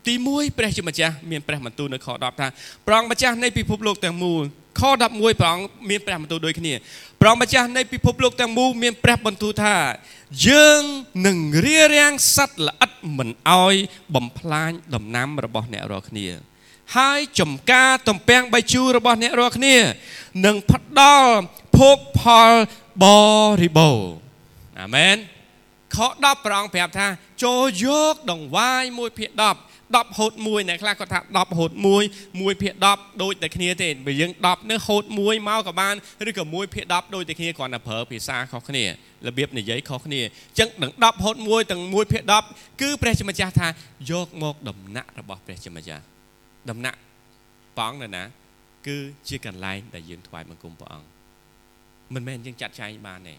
[0.07, 2.47] ទី1ព្រះជាម្ចាស់មានព្រះបន្ទូលនៅខ10ថា
[2.87, 4.43] ព្រះម្ចាស់នៃពិភពលោកទាំងមូល
[4.81, 6.73] ខ11ព្រះអង្គមានព្រះបន្ទូលដូចគ្នា
[7.21, 9.77] ព្រះម្ចាស់នៃពិភពលោកទាំងមូលមានព្រះបន្ទូលថា
[10.49, 10.83] យើង
[11.27, 13.75] នឹងរៀបរៀងសត្វល្អិតមិនអោយ
[14.15, 16.27] បំផ្លាញដំណាំរបស់អ្នករាល់គ្នា
[16.97, 19.77] ហើយចំការតំពាំងបាយជូររបស់អ្នករាល់គ្នា
[20.47, 21.35] នឹងផ្ដល់
[21.77, 22.53] ភោគផល
[23.03, 23.05] ប
[23.63, 24.13] រិបូរណ៍
[24.81, 25.17] អាមែន
[25.97, 27.07] ខ10ព្រះអង្គប្រាប់ថា
[27.45, 29.57] ចូលយកដង្វាយ1ភាគ10
[29.97, 31.85] 10ហូត1អ្នកខ្លះគាត់ថា10ហូត1
[32.23, 35.95] 1ភាគ10ដូចតែគ្នាទេបើយើង10នេះហូត1មកក៏បាន
[36.29, 38.85] ឬក៏1ភាគ10ដូចតែគ្នាគ្រាន់តែប្រើភាសាខុសគ្នា
[39.27, 43.69] របៀបនិយាយខុសគ្នាអញ្ចឹងនឹង10ហូត1ទាំង1ភាគ10គឺព្រះជាម្ចាស់ថា
[44.11, 46.03] យកមកដំណាក់របស់ព្រះជាម្ចាស់
[46.71, 46.99] ដំណាក់
[47.77, 48.23] ព្រះអង្គនៅណា
[48.87, 48.97] គឺ
[49.29, 51.09] ជាកន្លែងដែលយើងថ្វាយបង្គំព្រះអង្គ
[52.15, 53.35] មិនមែនយើងចាត់ចែងបានទេ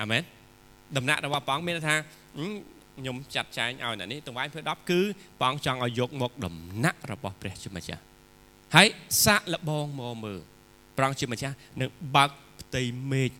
[0.00, 0.22] អអាមែន
[0.96, 1.96] ដំណាក់របស់ព្រះអង្គមានថា
[2.98, 5.00] ខ្ញុំចាត់ចែងឲ្យអ្នកនេះតង្វាយធ្វើ10គឺ
[5.40, 8.02] ព្រះអង្គចង់ឲ្យយកមកដំណាក់របស់ព្រះជាម្ចាស់
[8.76, 8.88] ហើយ
[9.24, 10.40] សាក់លបងមកមើល
[10.96, 12.30] ព្រះអង្គជាម្ចាស់នឹងបើក
[12.60, 12.82] ផ្ទៃ
[13.12, 13.30] មេឃ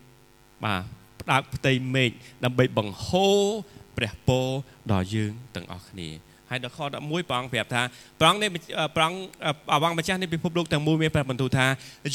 [0.63, 0.83] បាទ
[1.21, 2.11] ផ្ដើកផ្ទៃមេឃ
[2.43, 3.43] ដើម្បីបង្ហូរ
[3.97, 4.47] ព្រះពរ
[4.91, 6.09] ដល់យើងទាំងអស់គ្នា
[6.53, 7.81] ហើយដល់ខ11ព្រះអង្គប្រាប់ថា
[8.19, 8.49] ព្រះអង្គនេះ
[8.95, 9.19] ព្រះអង្គ
[9.73, 11.67] អវងម្ចាស់នៃពិភពលោកទាំងមូលមានប្រាប់បន្ទូលថា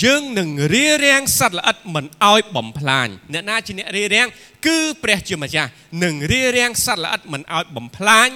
[0.05, 4.27] យើងនឹងរៀបរៀងសត្វល្អិតមិនឲ្យបំផ្លាញអ្នកណាជាអ្នករៀបរៀង
[4.67, 5.71] គឺព្រះជាម្ចាស់
[6.05, 8.29] នឹងរៀបរៀងសត្វល្អិតមិនឲ្យបំផ្លាញ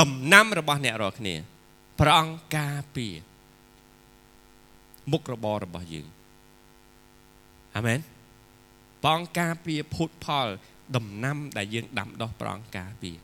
[0.00, 1.34] ដំណាំរបស់អ្នករាល់គ្នា
[2.00, 3.14] ព្រះអង្គការពារ
[5.12, 6.06] មុខរបររបស់យើង
[7.76, 8.00] អាមែន
[9.02, 10.46] ព្រះអង្គការពារភូតផល
[10.96, 13.16] ដំណាំដែលយើងដាំដុះព្រះអង្គការពារ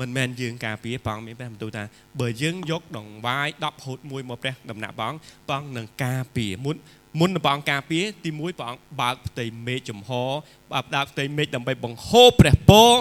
[0.00, 1.84] មិនមែនយើងការពារព្រះអង្គមានព្រះបន្ទូលថា
[2.20, 6.76] បើយើងយកដង្វាយ10ហូត1មកព្រះដំណាក់ព្រះអង្គព្រះអង្គនឹងការពារមុន
[7.20, 10.10] មុនព្រះអង្គការពារទី1ព្រះអង្គបើកផ្ទៃមេឃចំហ
[10.72, 12.92] បើកដើផ្ទៃមេឃដើម្បីបង្ហូរព្រះពរ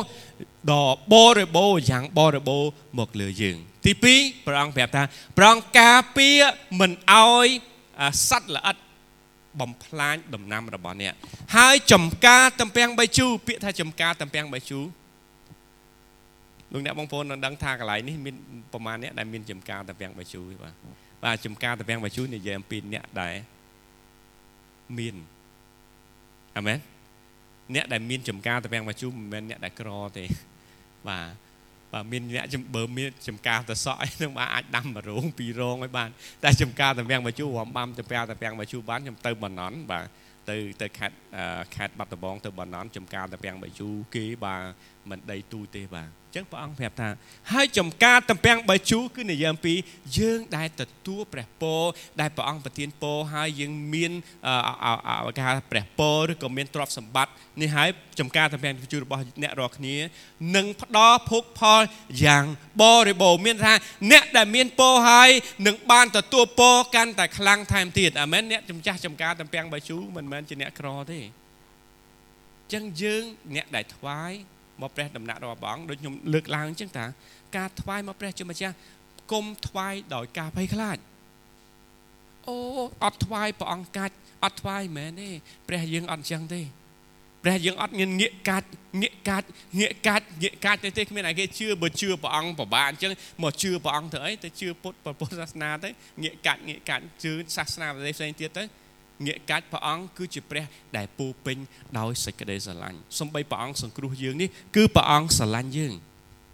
[0.72, 2.64] ដល់បរិបូរយ៉ាងបរិបូរ
[3.00, 5.04] មកលើយើង ទី2ព្រះអង្គប្រាប់ថា
[5.38, 6.40] ព្រះអង្គការពារ
[6.80, 7.48] មិនអោយ
[8.30, 8.76] សត្វល្អិត
[9.60, 11.14] បំផ្លាញដំណាំរបស់អ្នក
[11.56, 14.80] ហើយចំការតំពាំងបៃជូពាក្យថាចំការតំពាំងបៃជូ
[16.72, 18.36] លោកអ្នកបងប្អូននឹងដឹងថាកន្លែងនេះមាន
[18.74, 20.74] ប្រមាណអ្នកដែលមានចំការតំពាំងបៃជូបាទ
[21.24, 23.36] បាទចំការតំពាំងបៃជូនិយាយអំពីអ្នកដែល
[24.98, 25.16] មាន
[26.58, 26.80] អាមែន
[27.76, 30.26] អ្នកដែលមានចំការតំពាំងបៃជូមិនមែនអ្នកដែលក្រទេ
[31.08, 31.28] បាទ
[31.94, 32.46] បាទមានអ្នក
[32.76, 36.10] បើមានចំការតសក់អីនឹងបាទអាចដាំមួយរោងពីររោងឲ្យបាន
[36.44, 40.06] តែចំការតំពាំងបៃជូរំបាំចំការតំពាំងបៃជូបានខ្ញុំទៅបណ្ណន់បាទ
[40.50, 41.16] ទៅទៅខេត្ត
[41.76, 44.62] ខេត្តបាត់ដំបងទៅបណ្ណន់ចំការតំពាំងបៃជូគេបាទ
[45.10, 47.10] មិនដីទូទេបាទអញ្ចឹងព្រះអង្គប្រាប់ថា
[47.54, 49.74] ហើយចំការតំពាំងបៃជូគឺនិយាយអំពី
[50.18, 51.82] យើងដែលទទួលព្រះពរ
[52.22, 54.12] ដែលព្រះអង្គប្រទានពរហើយយើងមាន
[55.38, 57.90] គេហៅព្រះពរឬក៏មានទ្រព្យសម្បត្តិនេះហើយ
[58.20, 59.96] ចំការតំពាំងបៃជូរបស់អ្នករាល់គ្នា
[60.56, 61.82] នឹងផ្ដល់ភោគផល
[62.26, 62.46] យ៉ាង
[62.82, 63.74] បរិបូរណ៍មានថា
[64.12, 65.30] អ្នកដែលមានពរហើយ
[65.68, 73.24] នឹងបានទទួលពរកាន់តែខ្លាំងថែមទៀតអាមែនអ្នកចំចាស់ចំការតំពាំងបៃជូមិនមែនជាអ្នកក្រទេអញ្ចឹងយើង
[73.56, 74.34] អ្នកដែលថ្វាយ
[74.82, 77.06] មកព្រះដំណាក់របស់ព្រះអង្គដូចខ្ញុំលើកឡើងអញ្ចឹងតា
[77.58, 78.76] ការថ្វាយមកព្រះជាម្ចាស់
[79.32, 80.98] គុំថ្វាយដោយការភ័យខ្លាច
[82.48, 82.58] អូ
[83.04, 85.30] អត់ថ្វាយព្រះអង្គកាច់អត់ថ្វាយមែនទេ
[85.68, 86.62] ព្រះយើងអត់អញ្ចឹងទេ
[87.44, 88.68] ព្រះយើងអត់ងាកងាកកាច់
[89.02, 89.48] ងាកកាច់
[89.80, 93.12] ងាកកាច់ងាកកាច់ទេទេគ្មានអីគេជឿបើជឿព្រះអង្គពិបាកអញ្ចឹង
[93.44, 95.90] មកជឿព្រះអង្គទៅអីទៅជឿពុទ្ធពុទ្ធសាសនាទៅ
[96.24, 98.64] ងាកកាច់ងាកកាច់ជឿសាសនាផ្សេងទៀតទៅ
[99.26, 100.66] ងាកកាច់ព្រះអង្គគឺជាព្រះ
[100.98, 101.58] ដែលពោពេញ
[102.00, 105.94] ដោយសេចក្តីស្រឡាញ់សំបីព្រះអង្គសង្គ្រោះយើងនេះគឺព្រះអង្គស្រឡាញ់យើង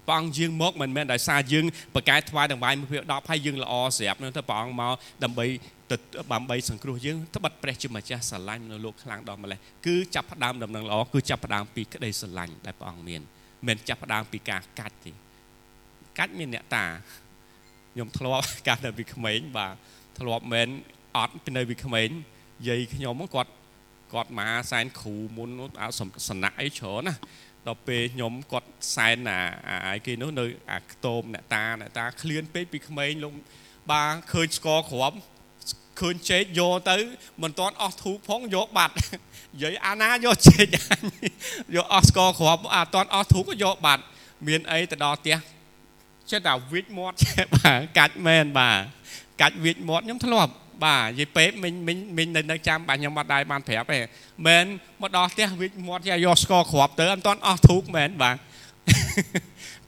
[0.07, 5.45] ព្រះអង្គយើងមកមិនមែនដោយសារយើងប្រកែថ្វាយដង្វាយមួយភាគ10ហើយយើងល្អស្រាប់នោះទៅព្រះអង្គមកដើម្បី
[5.91, 5.95] ទៅ
[6.33, 13.21] ដើម្បីសង្គ្រោះយើងត្បិតព្រះជាម្ចាស់ស្រឡាញ់នៅលោកខ្លាំងដល់ម្លេះគឺចាប់ផ្ដើមដំណឹងល្អគឺចាប់ផ្ដើមពីក្តីស្រឡាញ់ដែលព្រះអង្គមាន
[13.67, 15.11] មិនចាប់ផ្ដើមពីការកាច់ទេ
[16.17, 16.85] កាច់មានអ្នកតា
[17.93, 19.73] ខ្ញុំធ្លាប់កាត់នៅពីក្មេងបាទ
[20.19, 20.67] ធ្លាប់មែន
[21.17, 22.09] អត់ពីនៅពីក្មេង
[22.67, 23.51] យាយខ្ញុំគាត់
[24.13, 25.49] គាត់មកសែនគ្រូមុន
[25.81, 25.87] អា
[26.27, 27.15] សនៈអីច្រើនណា
[27.67, 29.39] ដល់ពេលខ្ញុំគាត់សែនអា
[29.87, 33.33] អាគេនោះនៅអាខ្ទមអ្នកតាអ្នកតាឃ្លានពេកពីក្មេងលោក
[33.91, 35.17] បាឃើញស្គរគ្រាប់
[35.99, 36.97] ឃើញចេកយកទៅ
[37.43, 40.67] មិនទាន់អស់ធូបផងយកបាត់និយាយអាណាយកចេក
[41.75, 44.03] យកអស់ស្គរគ្រាប់អាទាន់អស់ធូបក៏យកបាត់
[44.47, 45.37] មានអីទៅដល់ផ្ទះ
[46.31, 47.15] ចិត្តតែវិចមាត់
[47.55, 48.77] បាទកាច់មែនបាទ
[49.41, 50.51] កាច់វិចមាត់ខ្ញុំធ្លាប់
[50.83, 53.99] បាទនិយាយពេកមិញមិញមិញនៅចាំបាទខ្ញុំអត់ដែរបានប្រាប់ទេ
[54.47, 54.65] មែន
[55.01, 58.37] មកដល់ផ្ទះវិចមាត់យកស្គរគ្រាប់ទៅអត់ទាន់អស់ធូបមែនបាទ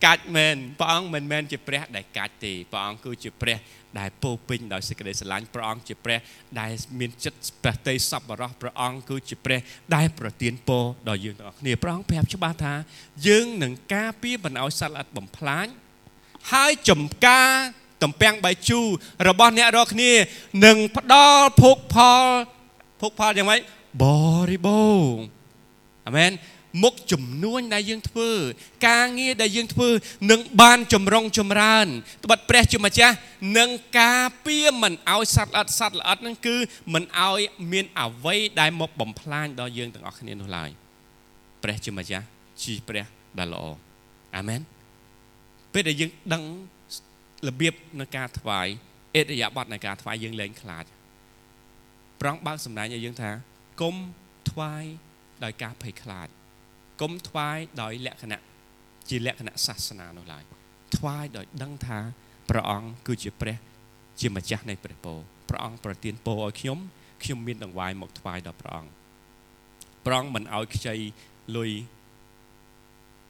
[0.05, 3.57] កាច់មែនព្រះអង្គមិនមែនជាព្រះដែលកាច់ទេព្រះអង្គគឺជាព្រះ
[3.99, 6.19] ដែលពោពេញដោយសេចក្តីស្រឡាញ់ព្រះអង្គជាព្រះ
[6.59, 9.59] ដែលមានចិត្តប្រតិសពបរោះព្រះអង្គគឺជាព្រះ
[9.95, 12.73] ដែលប្រទានពរដល់យើងទាំងអស់គ្នាព្រះអង្គប្រាប់ច្បាស់ថា
[13.27, 15.65] យើងនឹងការពារមិនឲ្យសត្វល្អិតបំផ្លាញ
[16.51, 17.51] ហើយចំការ
[18.03, 18.87] តំពាំងបាយជូរ
[19.27, 20.11] របស់អ្នករាល់គ្នា
[20.65, 22.23] នឹងផ្ដល់ភោគផល
[23.01, 23.59] ភោគផលយ៉ាងម៉េច
[24.03, 24.05] ប
[24.51, 25.23] រិបូរណ៍
[26.07, 26.31] អាមែន
[26.83, 28.31] មុខចំនួនដែលយើងធ្វើ
[28.87, 29.89] ការងារដែលយើងធ្វើ
[30.31, 31.87] នឹងបានចម្រុងចម្រើន
[32.23, 33.15] ត្បិតព្រះជាម្ចាស់
[33.57, 36.55] នឹងការពារមិនឲ្យសត្វល្អិតសត្វល្អិតនឹងគឺ
[36.93, 37.39] មិនឲ្យ
[37.71, 40.69] មានអវ័យដែលមកបំផ្លាញដល់យើងទាំងអស់គ្នានោះឡើយ
[41.63, 42.25] ព្រះជាម្ចាស់
[42.63, 43.05] ជាព្រះ
[43.37, 43.63] ដែលល្អ
[44.37, 44.61] អាមែន
[45.73, 46.43] ពេលដែលយើងដឹង
[47.45, 48.67] របៀបនៃការថ្វាយ
[49.15, 50.85] អិរិយាបថនៃការថ្វាយយើងលែងខ្លាច
[52.21, 53.31] ប្រងបើកសម្ដែងឲ្យយើងថា
[53.81, 53.95] គុំ
[54.51, 54.83] ថ្វាយ
[55.43, 56.27] ដោយការភ័យខ្លាច
[57.01, 58.41] គុំថ្វាយដោយលក្ខណៈ
[59.09, 60.43] ជាលក្ខណៈសាសនានោះឡើយ
[60.97, 61.99] ថ្វាយដោយដឹងថា
[62.49, 63.57] ព្រះអង្គគឺជាព្រះ
[64.19, 65.19] ជាម្ចាស់នៃព្រះពរ
[65.49, 66.79] ព្រះអង្គប្រទានពរឲ្យខ្ញុំ
[67.23, 68.91] ខ្ញុំមានដង្វាយមកថ្វាយដល់ព្រះអង្គ
[70.07, 70.95] ប្រងមិនឲ្យខ្ចី
[71.57, 71.71] លុយ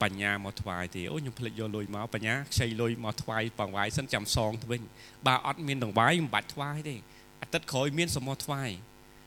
[0.02, 4.82] បញ្ញាមកថ្វាយទេអូខ្ញុំភ្លេចយកលុយមកបញ្ញាខ្ចីលុយមកថ្វាយបងវាយសិនចាំសងទៅវិញ
[5.26, 6.96] បើអត់មានដង្វាយមិនបាច់ថ្វាយទេ
[7.42, 8.70] អាទិត្យក្រោយមានសមថ្វាយ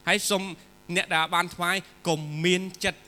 [0.08, 0.44] ហើយសូម
[0.96, 1.76] អ្នកដែលបានថ្វាយ
[2.08, 3.02] កុំមានចិត្ត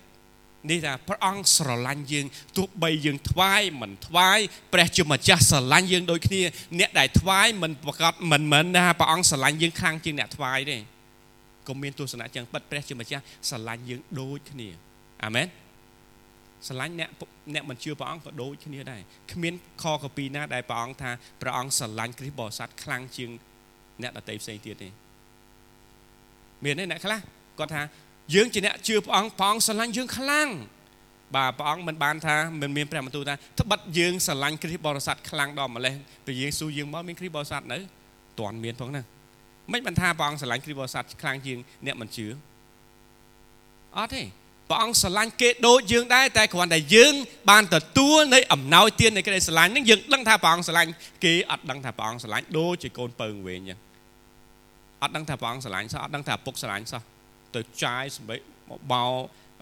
[0.72, 2.26] នេះថាព្រះអង្គស្រឡាញ់យើង
[2.58, 4.40] ទោះបីយើងថ្វាយមិនថ្វាយ
[4.74, 6.44] ព្រះជាម្ចាស់ស្រឡាញ់យើងដូចគ្នា
[6.80, 10.78] អ្នកដែលថ្វាយមិនប្រកាសមិនមែនថាព្រះអង្គស្រឡាញ់យើងខ្លាំងជាងអ្នកថ្វាយទេ
[11.68, 14.70] កុំមានទស្សនៈចឹងប៉ិតព្រះជាម្ចាស់ស្រឡាញ់យើងដូចគ្នា
[15.24, 15.48] អាមែន
[16.68, 17.10] ស្រឡាញ់អ្នក
[17.54, 23.30] អ្នកមិនជឿព្រះអង្គក៏ដូចគ្នាដែរគ្មានខកពីណាដែលព្រះអង្គថាព្រះអង្គស្រឡាញ់គ្រីស្ទបរិស័ទខ្លាំងជាង
[24.02, 24.90] អ្នកដទៃផ្សេងទៀតទេ
[26.64, 27.20] មានទេអ្នកខ្លះ
[27.60, 27.82] គាត់ថា
[28.36, 30.50] យើងជាអ្នកជឿព្រះអង្គព្រះអង្គស្រឡាញ់យើងខ្លាំង
[31.36, 35.94] បាទព្រះអង្គមិនបានថាមិនមានព្រះបន្ទូលថាត្បិតយើងស្រឡាញ់គ្រីស្ទបរិស័ទខ្លាំងដល់ម្លេះ
[36.26, 37.78] ពេលយើងស៊ូយើងមកមានគ្រីស្ទបរិស័ទនៅ
[38.40, 39.06] តាន់មានផងហ្នឹង
[39.74, 42.28] មិនបានថាព្រះអង្គស្រឡាញ់គ្រីស្ទបរិស័ទខ្លាំងជាងអ្នកមិនជឿ
[43.98, 44.24] អត់ទេ
[44.70, 47.14] ព្រះអង្គស្រឡាញ់គេដូចយើងដែរតែគ្រាន់តែយើង
[47.50, 50.92] បានទទួលនៃអំណោយទាននៃក្តីស្រឡាញ់ហ្នឹងយើងដឹងថាព្រះអង្គស្រឡាញ់
[51.24, 53.80] គេអត់ដឹងថាព្រះអង្គស្រឡាញ់ដូចជាកូនពៅវិញអញ្ចឹង
[55.02, 57.02] អត់ដឹងថាព្រះអង្គស្រឡាញ់សោះអត់ដឹងថាពុកស្រឡាញ់សោះ
[57.56, 58.38] ទៅចាយសម្បិ
[58.70, 59.04] មកបោ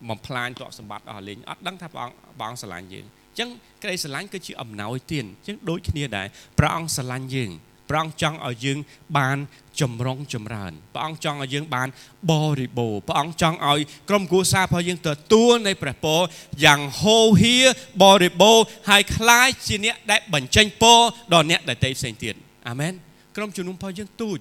[0.09, 3.49] បំផ្លាញទ្រព្យសម្បត្តិអស់លេងអត់ដឹងថាព្រះអង្គព្រះអង្គស្រឡាញ់យើងអញ្ចឹង
[3.83, 6.27] ក្តីស្រឡាញ់គឺជាអំណោយទានអញ្ចឹងដូចគ្នាដែរ
[6.59, 7.51] ព្រះអង្គស្រឡាញ់យើង
[7.90, 8.78] ព្រះអង្គចង់ឲ្យយើង
[9.18, 9.36] បាន
[9.80, 11.88] ចម្រុងចម្រើនព្រះអង្គចង់ឲ្យយើងបាន
[12.30, 16.20] បរិបូរព្រះអង្គចង់ឲ្យក្រុមគ្រួសាររបស់យើងទទួលនៃព្រះពរ
[16.64, 17.56] យ៉ាងហូរហៀ
[18.02, 18.58] បរិបូរ
[18.90, 21.00] ហើយคล้ายជាអ្នកដែលបញ្ចេញពរ
[21.32, 22.34] ដល់អ្នកដទៃផ្សេងទៀត
[22.68, 22.92] អាមែន
[23.36, 24.38] ក្រុមជំនុំរបស់យើងទូច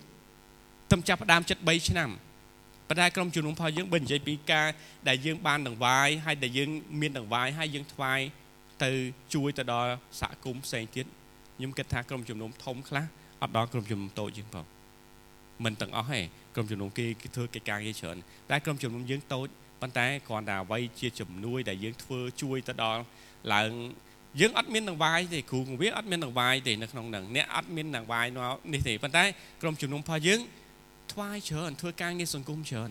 [0.91, 2.09] ទំចាប់ផ្ដើមចិត្ត3ឆ្នាំ
[2.89, 4.67] ប៉ុន្តែក្រុមជំនុំរបស់យើងបើនិយាយពីការ
[5.07, 6.69] ដែលយើងបានដង្វាយហើយដែលយើង
[7.01, 8.19] មានដង្វាយហើយយើងថ្វាយ
[8.83, 8.91] ទៅ
[9.33, 11.05] ជួយទៅដល់សហគមន៍ផ្សេងទៀត
[11.57, 13.05] ខ្ញុំគិតថាក្រុមជំនុំធំខ្លះ
[13.42, 14.64] អត់ដល់ក្រុមជំនុំតូចជាងផង
[15.64, 16.20] មិនទាំងអស់ទេ
[16.54, 18.16] ក្រុមជំនុំគេគេធ្វើកិច្ចការគេច្រើន
[18.50, 19.46] តែក្រុមជំនុំយើងតូច
[19.80, 23.02] ប៉ុន្តែគ្រាន់តែអ្វីជាជំនួយដែលយើងធ្វើជួយទៅដល់
[23.54, 23.70] ឡើង
[24.40, 28.26] យើងអត់មានដង្វាយទេគ្រូវាអត់មានដង្វាយទេនៅក្នុងហ្នឹងអ្នកអត់មានដង្វាយ
[28.72, 29.24] នេះទេប៉ុន្តែ
[29.62, 30.40] ក្រុមជំនុំរបស់យើង
[31.12, 32.90] ថ្វាយច្រើនធ្វើការងារសង្គមច្រើន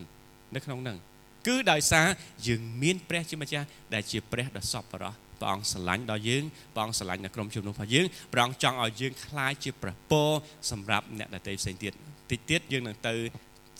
[0.54, 0.98] នៅក្នុងហ្នឹង
[1.46, 2.06] គឺដោយសារ
[2.46, 10.30] យើងមានព្រះជាម្ចាស់ដែលជាព្រះដ៏សប្បុរស ព្រះអង្គស្រឡាញ់ដល់យើងព្រះអង្គស្រឡាញ់ដល់ក្រុមជំនុំរបស់យើងព្រះអង្គចង់ឲ្យយើងក្លាយជាព្រះពរ
[10.70, 11.92] សម្រាប់អ្នកដទៃផ្សេងទៀត
[12.30, 13.14] តិចទៀតយើងនឹងទៅ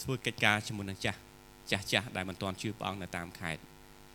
[0.02, 1.18] ធ្វើកិច្ចការជាមួយនឹងចាស់
[1.70, 3.62] ចាស់ចាស់ដែលមិនទាន់ជឿព្រះអង្គនៅតាមខេត្ត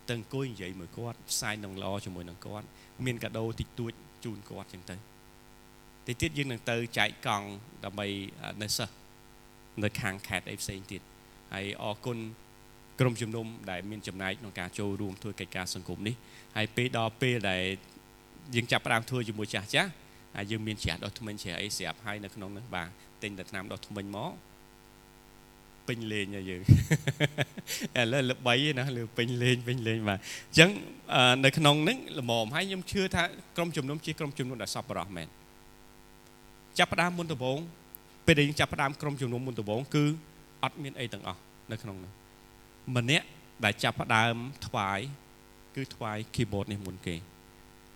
[0.07, 2.65] ទៅអង្គុយនិយាយមួយគាត់ផ្សាយនឹងល្អជាមួយនឹងគាត់
[3.05, 3.91] មានកាដូតិចតួច
[4.23, 4.95] ជូនគាត់ចឹងទៅ
[6.07, 7.47] តិចទៀតយើងនឹងទៅចែកកង់
[7.85, 8.07] ដើម្បី
[8.61, 8.95] នៅសិស្ស
[9.83, 11.01] នៅខាងខេត្តអីផ្សេងទៀត
[11.53, 12.17] ហើយអរគុណ
[12.99, 16.15] ក្រុមជំនុំដែលមានចំណាយក្នុងការចូលរួមធ្វើកិច្ចការសង្គមនេះ
[16.55, 17.63] ហើយពេលដល់ពេលដែល
[18.55, 19.89] យើងចាប់ផ្ដើមធ្វើជាមួយចាស់ចាស់
[20.35, 22.89] ហើយយើងមានជ្រះដោះថ្មិញជ្រះអីស្រាប់ហើយនៅក្នុងនោះបាទ
[23.23, 24.31] ទិញតែថ្នាំដោះថ្មិញមក
[25.87, 26.61] ពេញលេងហើយយើង
[27.99, 30.69] ឥឡូវល្បីណាលើពេញលេងពេញលេងបាទអញ្ចឹង
[31.45, 33.23] នៅក្នុងហ្នឹងល្មមហើយខ្ញុំជឿថា
[33.57, 35.27] ក្រុមជំនុំជាក្រុមជំនុំដែលសប្បុរសមែន
[36.79, 37.59] ចាប់ផ្ដើមមុនដំបូង
[38.25, 40.03] ពេលដែលយើងចាប់ផ្ដើមក្រុមជំនុំមុនដំបូងគឺ
[40.63, 41.39] អត់មានអីទាំងអស់
[41.71, 42.11] នៅក្នុងនោះ
[42.95, 43.25] ម្នាក់
[43.65, 44.35] ដែលចាប់ផ្ដើម
[44.67, 44.99] ថ្វាយ
[45.75, 47.15] គឺថ្វាយ keyboard នេះមុនគេ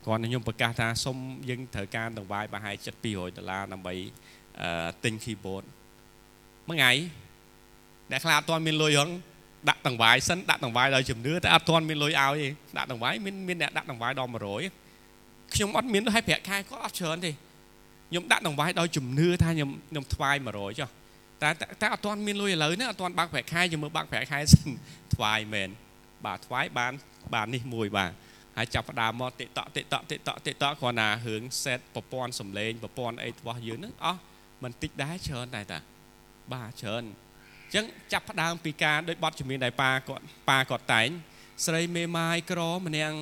[0.06, 1.18] គាត់ខ្ញុំប្រកាសថាសុំ
[1.50, 2.76] យើងត្រូវការដង្វាយប្រហែល
[3.06, 3.94] 700ដុល្លារដើម្បី
[5.04, 5.64] ទិញ keyboard
[6.68, 6.92] មួយថ្ងៃ
[8.12, 9.10] អ្នកខ្លះអត់ទាន់មានលុយហង
[9.70, 12.48] ដាក់ដង្វាយសិនដាក់ដង្វាយដល់ជំនឿតែអត់ទាន់មានលុយឲ្យទេ
[12.78, 17.32] ដាក់ដង្វាយមានមានអ្នកដាក់ដង្វាយដល់100ខ្ញុំអត់មានឲ្យប្រាក់ខែគាត់អត់ច្រើនទេ
[18.10, 20.90] ខ្ញុំដាក់ដង្វាយដល់ជំនឿថាខ្ញុំខ្ញុំថ្វាយ100ចុះ
[21.44, 21.50] តែ
[21.82, 24.70] តែអត់ទាន់មានលុយឥឡូវនេះអត់ទាន់បើកប្រាក់ខែយើងមើលបើកប្រាក់ខែសិន
[25.16, 25.70] ថ្វាយមែន
[26.26, 26.94] បាទថ្វាយបាន
[27.34, 28.12] បាននេះមួយបាទ
[28.58, 34.20] ហើយចាប់ផ្ដើមមកតិកតតិកតតិកតតិកតគ្រាន់តែរឿង set ប្រព័ន្ធសំឡេងប្រព័ន្ធអីរបស់យើងហ្នឹងអស់
[34.64, 35.80] មិនតិចដែរច្រើនដែរតា
[36.54, 41.10] បាទច្រើនអញ្ចឹងចាប់ផ្ដើមពីការដោយបទជំនាញដែលប៉ាគាត់ប៉ាគាត់តែង
[41.66, 43.18] ស្រីមេម៉ាយក្រម្នាក់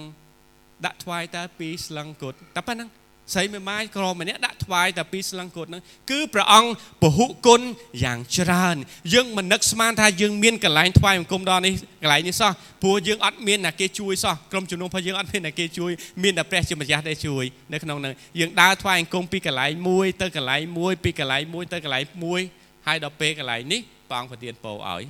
[0.86, 2.89] ដាក់ថ្វាយតែពីស្លឹងគុតតែប៉ុណ្ណឹង
[3.33, 6.69] ស្រីមេម៉ាយក្រម្នាក់ដាក់ថ្វាយតែពីស្លឹងគុតហ្នឹងគឺព្រះអង្គ
[7.01, 7.61] ពហុគុណ
[8.03, 8.75] យ៉ាងច្រើន
[9.13, 15.91] យើងមិននឹកស្មានថាយើងមានកន្លែងថ្វាយបង្គំដល់នេះកន្លែងនេះសោះព្រោះយើងអត់មានអ្នកគេជួយសោះក្រុមជំនុំរបស់យើងអត់មានអ្នកគេជួយ
[16.23, 22.41] មានតែព្រះជាម្ចាស់ដែលជួយនៅក្នុងហ្នឹងយើងដើរថ្វាយបង្គំពីកន្លែងមួយទៅកន្លែងមួយពីកន្លែងមួយទៅកន្លែងមួយ
[22.87, 25.05] ហើយដល់ពេលកន្លែងនេះព្រះអង្គប្រទានពរឲ្យឥ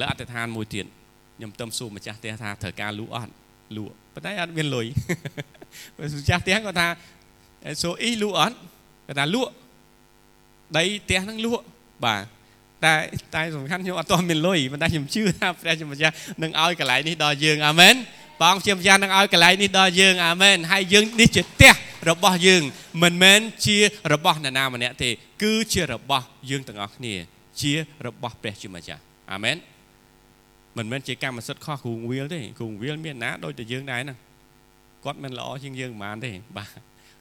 [0.00, 0.86] ឡូវអធិដ្ឋានមួយទៀត
[1.36, 3.32] ខ្ញុំទៅសួរម្ចាស់ផ្ទះថាត្រូវការលក់អត់
[3.76, 4.86] លក់ប៉ុន្តែអត់មានលុយ
[6.20, 6.88] ម្ចាស់ផ្ទះគាត់ថា
[7.82, 8.56] សូអ៊ីលក់អត់
[9.06, 9.52] គាត់ថាលក់
[10.76, 11.64] ដីផ្ទះហ្នឹងលក់
[12.04, 12.22] បាទ
[12.84, 12.94] តែ
[13.34, 17.94] តែសំខាន់ខ្ញុំអត់ទាន់មានលុយប៉ុន្តែខ្ញុំជឿថាព្រះជាម្ចាស់នឹងឲ្យកន្លែងនេះដល់យើងអាមែន
[18.42, 21.72] បងជាម្ចាស់នឹងឲ្យកន្លែងនេះដល់យើងអាមែនហើយយើងនេះជាផ្ទះ
[22.10, 22.62] របស់យើង
[23.02, 23.76] មិនមែនជា
[24.12, 25.10] របស់នរណាម្នាក់ទេ
[25.42, 27.14] គឺជារបស់យើងទាំងអស់គ្នា
[27.60, 27.72] ជា
[28.06, 29.00] របស់ព្រះជាម្ចាស់
[29.32, 29.56] អាមែន
[30.76, 34.18] មិនមែនជាកម្មសិទ្ធិខុសគ្រូវាលទេគ្រូវាលមានណាដូចតែយើងដែរហ្នឹង
[35.04, 36.70] គាត់មិនល្អជាងយើងប៉ុន្មានទេបាទ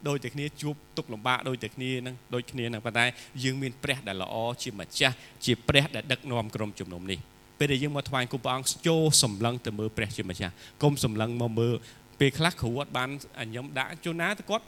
[0.08, 3.06] ដូចតែគ្នាជួបទុកលំបាកដូចតែគ្នាហ្នឹងដូចគ្នាហ្នឹងប៉ុន្តែ
[3.44, 5.16] យើងមានព្រះដែលល្អជាម្ចាស់
[5.46, 7.20] ជាព្រះដែលដឹកនាំក្រុមជំនុំនេះ
[7.60, 11.74] ពេលដែលយើងមកថ្វាយគុំព្រះអង្គចូលសម្លឹងទៅមើលព្រះជាម្ចាស់គុំសម្លឹងមកមើល
[12.20, 14.66] ពេលខ្លះគ្រូអត់បានខ្ញុំដាក់ជួនណាទៅគាត់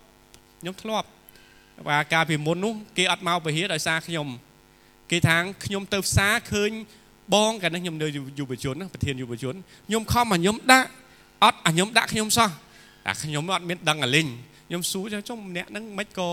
[0.61, 1.07] ខ្ញុំធ្លាប់
[1.87, 4.27] បាទកាលពីមុននោះគេអត់មកពហិដោយសារខ្ញុំ
[5.11, 6.71] គេថាងខ្ញុំទៅផ្សារឃើញ
[7.33, 8.07] បងកាលនេះខ្ញុំនៅ
[8.39, 9.55] យុវជនប្រធានយុវជន
[9.87, 10.87] ខ្ញុំខំឲ្យខ្ញុំដាក់
[11.43, 12.49] អត់ឲ្យខ្ញុំដាក់ខ្ញុំសោះ
[13.05, 14.27] តែខ្ញុំអត់មានដឹងអាលិញ
[14.67, 16.29] ខ្ញុំសួរចុះម្នាក់ហ្នឹងមិនក៏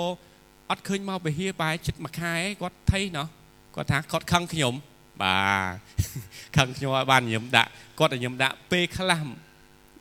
[0.71, 3.27] អត់ឃើញមកពហិបែរចិត្តមួយខែគាត់ថៃណោះ
[3.75, 4.75] គាត់ថាគាត់ខឹងខ្ញុំ
[5.23, 5.77] បាទ
[6.57, 9.21] ខឹងខ្ញុំឲ្យបានខ្ញុំដាក់គាត់ឲ្យខ្ញុំដាក់ពេលខ្លះ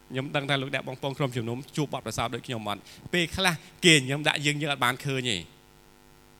[0.09, 2.81] ខ្ញុំដឹងថាលោកអ្នកបងប្អូនក្រុមជំនុំជួបបទប្រសោតដូចខ្ញុំអត់
[3.13, 3.53] ពេលខ្លះ
[3.85, 5.37] គេខ្ញុំដាក់យើងយើងអត់បានឃើញទេ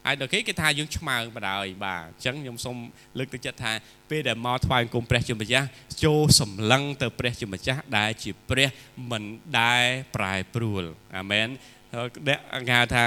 [0.05, 2.77] ហើយដល់គេគេថាយើងឆ្មើងបដ ாய் បាទអញ្ចឹងខ្ញុំសូម
[3.17, 3.71] លើកទឹកចិត្តថា
[4.09, 5.67] ពេលដែលមកថ្វាយអង្គមព្រះជាម្ចាស់
[6.03, 8.69] ចូលសម្លឹងទៅព្រះជាម្ចាស់ដែលជាព្រះ
[9.11, 9.23] មិន
[9.59, 9.83] ដែល
[10.15, 10.83] ប្រែប្រួល
[11.17, 11.47] អាមែន
[11.93, 12.35] គេ
[12.71, 13.03] ហៅថា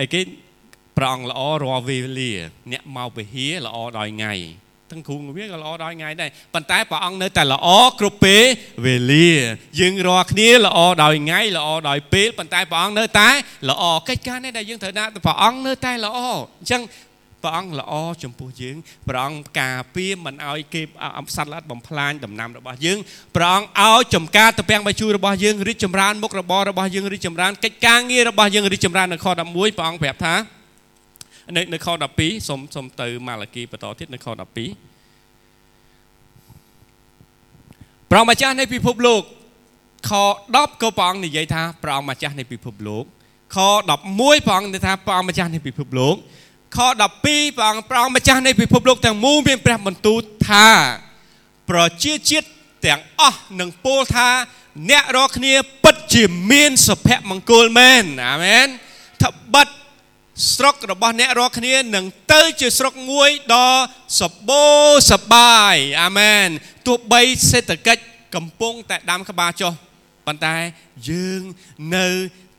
[0.00, 0.20] អីគេ
[0.96, 2.32] ព្រះអង្គល្អរាល់វេលា
[2.72, 4.34] អ្នកមកពហិល្អដល់ថ្ងៃ
[4.90, 7.68] ទាំងគ្រូវាក៏ល្អដល់ថ្ងៃដែរប៉ុន្តែព្រះអង្គនៅតែល្អ
[8.00, 8.44] គ្រប់ពេល
[8.84, 9.30] វេលា
[9.80, 13.28] យើងរាល់គ្នាល្អដល់ថ្ងៃល្អដល់ពេលប៉ុន្តែព្រះអង្គនៅតែ
[13.70, 16.82] ល្អកិច្ចការនេះដែលយើងត្រូវដាក់ព្រះអង្គនៅតែល្អអញ្ចឹង
[17.46, 18.76] ព្រះអង្គល្អចំពោះយើង
[19.08, 20.82] ព្រះអង្គការពារមិនឲ្យគេ
[21.36, 22.98] សត្វល្អិតបំផ្លាញដំណាំរបស់យើង
[23.36, 30.34] ព្រះអង្គឲ្យចំការតពាំងបាយជូររបស់យើងរីកចម្រើនមុខរបររបស់យើងរីកចម្រើនកិច្ចការងាររបស់យើងរីកចម្រើននៅខ11ព្រះអង្គប្រាប់ថា
[31.56, 34.36] នៅនៅខ12សូមសូមទៅម៉ាឡាគីបន្តទៀតនៅខ12
[38.10, 39.22] ព្រះម្ចាស់នៃពិភពលោក
[40.10, 40.12] ខ
[40.46, 43.04] 10ក៏ព្រះអង្គនិយាយថាព្រះអង្គម្ចាស់នៃពិភពលោក
[43.56, 43.58] ខ
[44.00, 46.16] 11ព្រះអង្គនិយាយថាព្រះអង្គម្ចាស់នៃពិភពលោក
[46.74, 46.78] ខ
[47.18, 50.70] 12ព្រះអង្គព្រះអង្គម្ចាស់នៃពិភពលោកទាំងមូលមានព្រះបន្ទូលថា
[51.70, 52.48] ប្រជាជាតិ
[52.86, 54.28] ទាំងអស់នឹងពោលថា
[54.90, 58.66] អ្នករាល់គ្នាពិតជាមានសុភមង្គលមែនអាមែន
[59.22, 59.68] ថាបិទ
[60.54, 63.70] ស្រុករបស់អ្នករាល់គ្នានឹងទៅជាស្រុកមួយដ៏
[64.20, 66.46] សបូរសបាយអាមែន
[66.86, 68.02] ទោះបីសេដ្ឋកិច្ច
[68.34, 69.72] កំពុងតែដាំក្បាលចុះ
[70.26, 70.56] ប៉ុន្តែ
[71.08, 71.42] យើង
[71.96, 72.08] នៅ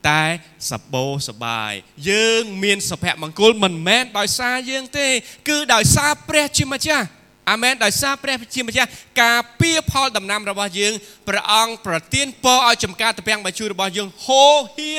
[0.10, 0.24] តែ
[0.72, 1.74] សបោសបាយ
[2.10, 5.08] យើងមានសុភមង្គលមិនមែនដោយសារយើងទេ
[5.50, 7.08] គឺដោយសារព្រះជាម្ចាស់
[7.52, 8.90] អាមែនដោយសារព្រះជាម្ចាស់
[9.24, 10.94] ការពារផលដំណាំរបស់យើង
[11.28, 14.92] ព្រះអង្គប្រទានពរឲ្យចំការតពាំងបាយជូររបស់យើងហូរហៀ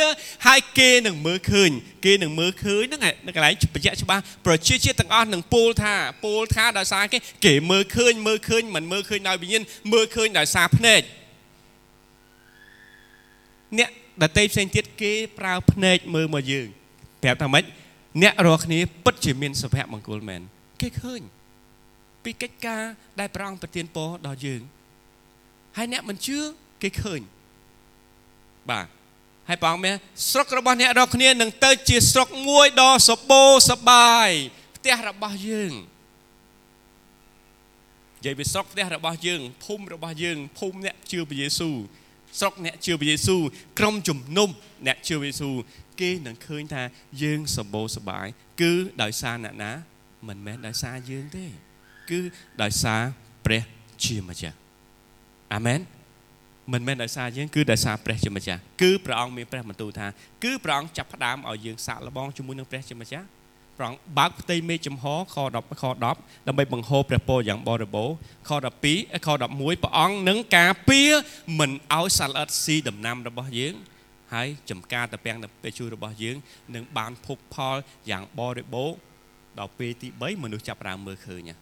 [0.46, 1.70] ហើយគេនឹងមើលឃើញ
[2.04, 5.94] គេនឹងមើលឃើញហ្នឹងនៅកន្លែងបញ្ជាក់ច្បាស់ប្រជាជាតិទាំងអស់នឹងពោលថា
[6.24, 11.00] ពោលថាដោយសារគេគេមើលឃើញមើលឃើញមិនមើលឃើញដោយវិញ្ញាណមើលឃើញដោយសារភ្នែក
[13.78, 13.90] អ្នក
[14.22, 16.66] ដតីផ្សេងទៀតគេប្រើភ្នែកមើលមកយើង
[17.22, 17.64] ប្រាប់ថាម៉េច
[18.22, 20.42] អ្នករាល់គ្នាពិតជាមានសុភមង្គលមែន
[20.80, 21.20] គេឃើញ
[22.24, 22.82] ពីកិច្ចការ
[23.20, 24.62] ដែលព្រះអង្គប្រទានពរដល់យើង
[25.76, 26.38] ហើយអ្នកមិនជឿ
[26.82, 27.20] គេឃើញ
[28.70, 28.86] បាទ
[29.48, 29.96] ហើយព្រះអង្គមាន
[30.30, 34.30] ស្រុករបស់អ្នករាល់គ្នានឹងទៅជាស្រុកមួយដ៏សបោសបាយ
[34.76, 35.72] ផ្ទះរបស់យើង
[38.18, 41.76] និយាយពីស្រុកផ្ទះរបស់យើងភូមិរបស់យើងភូមិអ្នកជឿព្រះយេស៊ូវ
[42.38, 43.42] ស្រុកអ្នកជឿព្រះយេស៊ូវ
[43.78, 44.48] ក្រុមជំនុំ
[44.86, 45.54] អ្នកជឿព្រះយេស៊ូវ
[46.00, 46.82] គេនឹងឃើញថា
[47.22, 48.26] យើងសម្បូរសបាយ
[48.60, 49.72] គឺដោយសារអ្នកណា
[50.28, 51.46] មិនមែនដោយសារយើងទេ
[52.10, 52.20] គឺ
[52.62, 53.00] ដោយសារ
[53.46, 53.62] ព្រះ
[54.04, 54.56] ជាម្ចាស់
[55.54, 55.80] អាមែន
[56.72, 60.06] មិនមែនដោយសារយើងគឺដោយសារព្រះជាម្ចាស់គឺព្រះអង្គមានព្រះបន្ទូលថា
[60.44, 63.26] គឺព្រះអង្គចាប់ផ្ដើមឲ្យយើងសាកល្បងជាមួយនឹងព្រះជាម្ចាស់
[63.78, 68.14] ព្រះអង្គបើកផ្ទៃមេឃចំហខ10ខ10ដើម្បីបង្ហូរព្រះពរយ៉ាងបរិបូរណ៍
[68.48, 68.50] ខ
[68.88, 71.10] 12ខ11ព្រះអង្គនឹងការពារ
[71.58, 73.74] មិនឲ្យសត្វល្អិតស៊ីដំណាំរបស់យើង
[74.34, 76.36] ហើយចំការតពាំងទៅជួយរបស់យើង
[76.74, 77.76] នឹងបានភោគផល
[78.10, 78.96] យ៉ាងបរិបូរណ៍
[79.58, 81.56] ដល់ពេលទី3មនុស្សចាប់ផ្ដើមមើលឃើញណា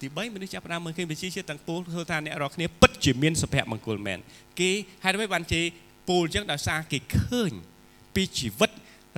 [0.00, 4.18] ទី3មនុស្សចាប់ផ្ដើមមើលឃើញប្រជាជាតិទាំងពួងធ្វើថាអ្នករាល់គ្នាពិតជាមានសុភមង្គលមែន
[4.60, 4.70] គេ
[5.04, 5.60] ហេតុអ្វីបានជា
[6.08, 7.52] ពូលអញ្ចឹងដោយសារគេឃើញ
[8.14, 8.70] ពីជីវិត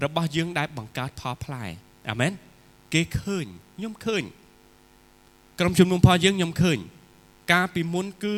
[0.05, 1.64] របស់យើងដែលបង្កើតផលផ្លែ
[2.08, 2.32] អាមែន
[2.94, 4.22] គេឃើញខ្ញុំឃើញ
[5.60, 6.78] ក្រុមជំនុំផលយើងខ្ញុំឃើញ
[7.52, 8.36] ការពីមុនគឺ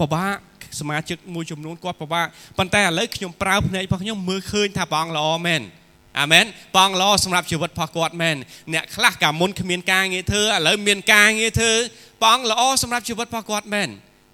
[0.00, 0.36] ពិបាក
[0.80, 2.26] សមាជិកមួយចំនួនគាត់ពិបាក
[2.58, 5.62] ប៉ុន្តែឥឡូវខ្ញុំប្រើភ្នែករបស់ខ្ញុំមើលឃើញថាព្រះអង្គល្អមែន
[6.20, 6.44] អាមែន
[6.76, 8.36] បងល្អសម្រាប់ជីវិតរបស់គាត់មែន
[8.74, 11.72] អ្នកខ្លះកាលមុនគ្មានការងារធ្វើឥឡូវមានការងារធ្វើ
[12.24, 13.88] បងល្អសម្រាប់ជីវិតរបស់គាត់មែន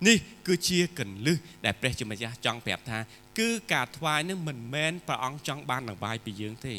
[0.08, 0.16] នេះ
[0.46, 2.98] គឺជាកន្លឹះដែលព្រះជាម្ចាស់ចង់ប្រាប់ថា
[3.38, 6.74] គឺការថ្វាយនឹងមិនមែនព្រះអង្គចង់បាននវាយពីយើងទេ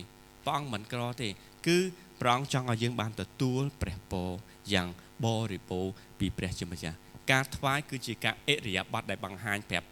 [0.45, 1.29] ព្រះអង្គមិនក្រទេ
[1.67, 1.77] គឺ
[2.21, 4.29] ព្រះអង្គចង់ឲ្យយើងបានទទួលព្រះពរ
[4.73, 4.87] យ៉ាង
[5.25, 6.97] បរិបូរណ៍ពីព្រះជាម្ចាស់
[7.31, 9.87] ការថ្វាយគឺជាការអិរិយាបថដែលបង្ហាញប្រាប់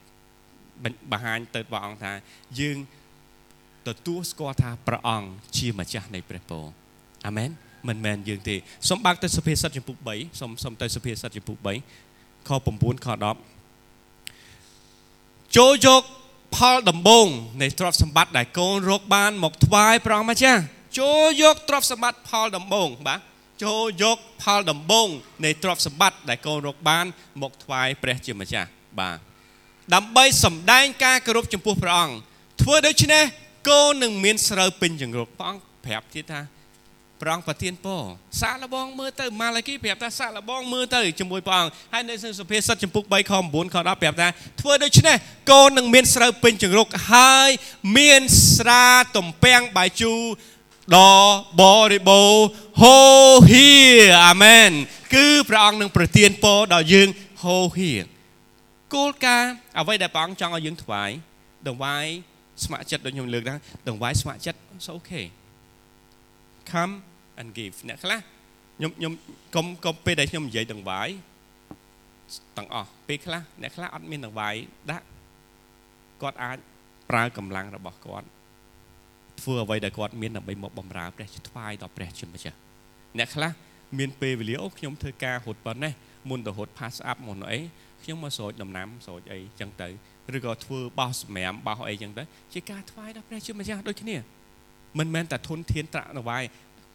[1.12, 2.14] បង្ហាញទៅព្រះអង្គថា
[2.60, 2.78] យើង
[3.88, 6.64] ទទួលស្គាល់ថាព្រះអង្គជាម្ចាស់នៃព្រះពរ
[7.28, 7.50] អាមែន
[7.88, 8.56] មិនមែនយើងទេ
[8.90, 11.68] សូមបើកទៅសុភាសិតចំពុក3សូមសូមទៅសុភាសិតចំពុក3
[12.48, 12.54] ខ9
[13.06, 13.16] ខ10
[15.58, 16.04] ចូលយក
[16.56, 17.28] ផលដំបង
[17.62, 20.62] នៃទ្រព្យសម្បត្តិដែលកូនរកបានមកថ្វាយព្រះអង្គម្ចាស់
[21.00, 23.20] ចូលយកទ្រព្យសម្បត្តិផលដំបងបាទ
[23.64, 25.08] ចូលយកផលដំបង
[25.46, 27.06] នៃទ្រព្យសម្បត្តិដែលកូនរកបាន
[27.42, 29.18] មកថ្វាយព្រះជាម្ចាស់បាទ
[29.96, 32.16] ដើម្បីសម្ដែងការគោរពចំពោះព្រះអង្គ
[32.62, 33.24] ធ្វើដូច្នេះ
[33.70, 36.42] កូននឹងមានស្រូវពេញចង្រុកព្រះអង្គប្រាប់ទៀតថា
[37.22, 38.02] ព្រះអង្គប្រទានពរ
[38.42, 44.28] សាកល្បងមើលទៅម៉ាឡាគីប្រាប់ថាសាកល្បងមើលទៅជាមួយព្រះអង្គហើយនៅក្នុងសុភាសិតចំពុក3ខ9ខ10ប្រាប់ថា
[44.62, 45.16] ធ្វើដូច្នេះ
[45.52, 47.50] កូននឹងមានស្រូវពេញចង្រុកហើយ
[47.98, 48.22] មាន
[48.56, 48.86] ស្រា
[49.18, 50.22] ទំពាំងបាយជូរ
[50.94, 51.14] ដ៏
[51.62, 52.34] បរិបូរ
[52.82, 52.98] ហូ
[53.50, 53.70] ហៀ
[54.26, 54.72] អាមែន
[55.14, 57.08] គឺព្រះអង្គនឹងប្រទានពរដល់យើង
[57.44, 57.92] ហូហៀ
[58.94, 61.10] គោលការណ៍អ្វីដែលព្រះអង្គចង់ឲ្យយើងថ្វាយ
[61.68, 62.06] ដង្វាយ
[62.64, 65.26] ស្ម័គ្រចិត្តដូចខ្ញុំលើកដែរដង្វាយស្ម័គ្រចិត្ត it's okay
[66.72, 66.94] come
[67.40, 68.20] and give អ្នកខ្លះ
[68.78, 69.14] ខ្ញុំខ្ញុំ
[69.56, 71.10] កុំកុំពេលដែលខ្ញុំនិយាយដង្វាយ
[72.58, 74.56] ទាំងអស់ពេលខ្លះអ្នកខ្លះអត់មានដង្វាយ
[74.92, 75.06] ដាក់
[76.22, 76.58] គាត់អាច
[77.10, 78.28] ប្រើកម្លាំងរបស់គាត់
[79.42, 82.58] ធ្វើអ្វីដែលគាត់មានដើម្បីមកបំរើព្រះថ្វាយដល់ព្រះជាម្ចាស់
[83.18, 83.52] អ្នកខ្លះ
[84.00, 85.94] មានពេលវេលាអូខ្ញុំធ្វើការរត់ប៉ុណ្ណេះ
[86.30, 87.60] មុនទៅរត់ pass up មុនអី
[88.04, 89.88] ខ្ញុំមកស្រោចដំណាំស្រោចអីចឹងទៅ
[90.36, 94.16] ឬក៏ធ្វើបោះសម្រាមបោះអីចឹងទៅជាការថ្វាយដល់ព្រះជាម្ចាស់ដូចគ្នា
[95.00, 96.44] មិនមែនតែធនធានត្រាក់នវាយ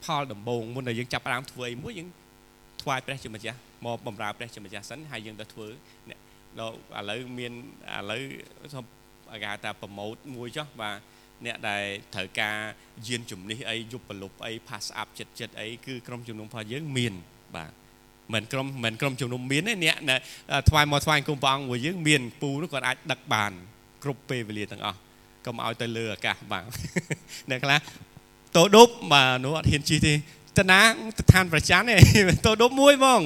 [0.05, 2.09] ផលដំបូងមុនដែលយើងចាប់ផ្ដើមធ្វើអីមួយយើង
[2.83, 5.66] ថ្វាយព្រះជាម្ចាស់មកបំរើព្រះជាម្ចាស់សិនហើយយើងទៅធ្វើ
[6.59, 7.53] ដល់ឥឡូវមាន
[7.96, 8.22] ឥឡូវ
[8.72, 8.85] សូម
[9.42, 10.96] គេហៅថាប្រម៉ូតមួយចុះបាទ
[11.46, 12.57] អ្នកដែលត្រូវការ
[13.07, 17.14] យានជំនិះអីយប់ប្រលប់អី pass up ចិត្តចិត្តអីគឺក្រុមជំនុំរបស់យើងមាន
[17.57, 17.72] បាទ
[18.35, 20.20] មិនក្រុមមិនក្រុមជំនុំមានទេអ្នក
[20.68, 23.53] ថ្វាយមកថ្វាយគុំព្រះអង្គមួយយើងមានពូនោះគាត់អាចដឹកបាន
[24.03, 24.98] គ្រប់ពេលវេលាទាំងអស់
[25.46, 26.64] កុំឲ្យទៅលើអាកាសបាទ
[27.50, 27.79] អ្នកខ្លះ
[28.57, 30.14] តោដប់បាទនោះអត់ហ៊ានជិះទេ
[30.59, 30.81] តាណា
[31.33, 31.96] ឋានប្រច័នទេ
[32.46, 33.20] តោដប់មួយបង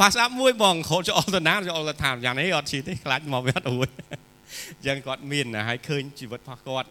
[0.00, 6.88] ផាសអាប់មួយបងខោចអល់តាណាចអល់ឋានប្រច័ននេះអត់ជិះទេខ្លាចមកវាអត់អួតអញ្ចឹងគាត់មានហើយឃើញជីវិតរបស់គាត់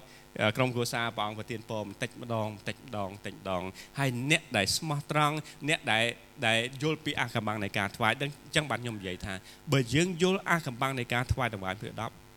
[0.57, 3.63] ក្រុមគ្រួសារព្រះអង្គប្រទានពរបន្តិចម្ដងបន្តិចម្ដងបន្តិចម្ដង
[3.99, 5.35] ហើយអ្នកដែលស្មោះត្រង់
[5.69, 6.05] អ្នកដែល
[6.47, 9.33] ដែលយល់ពីអកម្បាំងនៃការថ្វាយដឹងអញ្ចឹងបាទខ្ញុំនិយាយថា
[9.71, 11.91] បើយើងយល់អកម្បាំងនៃការថ្វាយតម្វាយព្រះ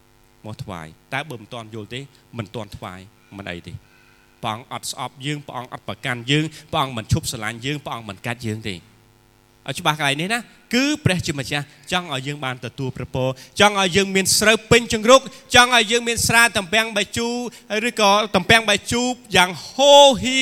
[0.05, 2.01] 10មកថ្វាយតែបើមិនទាន់យល់ទេ
[2.39, 3.01] មិនទាន់ថ្វាយ
[3.37, 3.73] មិនអីទេ
[4.43, 8.98] ព្រះអង្គអត់ស្អប់យើងព្រះអង្គអត់ប្រកាន់យើងព្រះអង្គមិនឈប់ស្រឡាញ់យើងព្រះអង្គមិនកាត់យើងទេឲ្យ
[9.79, 10.41] ច្បាស់កន្លែងនេះណា
[10.75, 13.25] គឺព្រះជាម្ចាស់ចង់ឲ្យយើងបានទទួលប្រពោ
[13.61, 15.21] ចង់ឲ្យយើងមានស្រូវពេញចង្រុក
[15.55, 19.03] ចង់ឲ្យយើងមានស្រាតំពាំងបាយជូរឬក៏តំពាំងបាយជូ
[19.37, 20.41] យ៉ាងហូរហៀ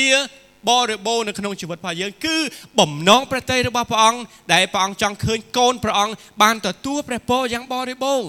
[0.69, 2.37] បរិបូរនៅក្នុងជីវិតរបស់យើងគឺ
[2.79, 4.21] បំណងប្រតិរបស់ព្រះអង្គ
[4.53, 6.13] ដែលព្រះអង្គចង់ឃើញកូនព្រះអង្គ
[6.43, 8.21] បានទទួលព្រះពរយ៉ាងបរិបូរ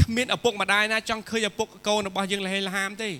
[0.00, 3.10] គ្មានឪពុកម្ដាយណាចង់ឃើញឪពុកកូនរបស់យើងលះលហាមទេ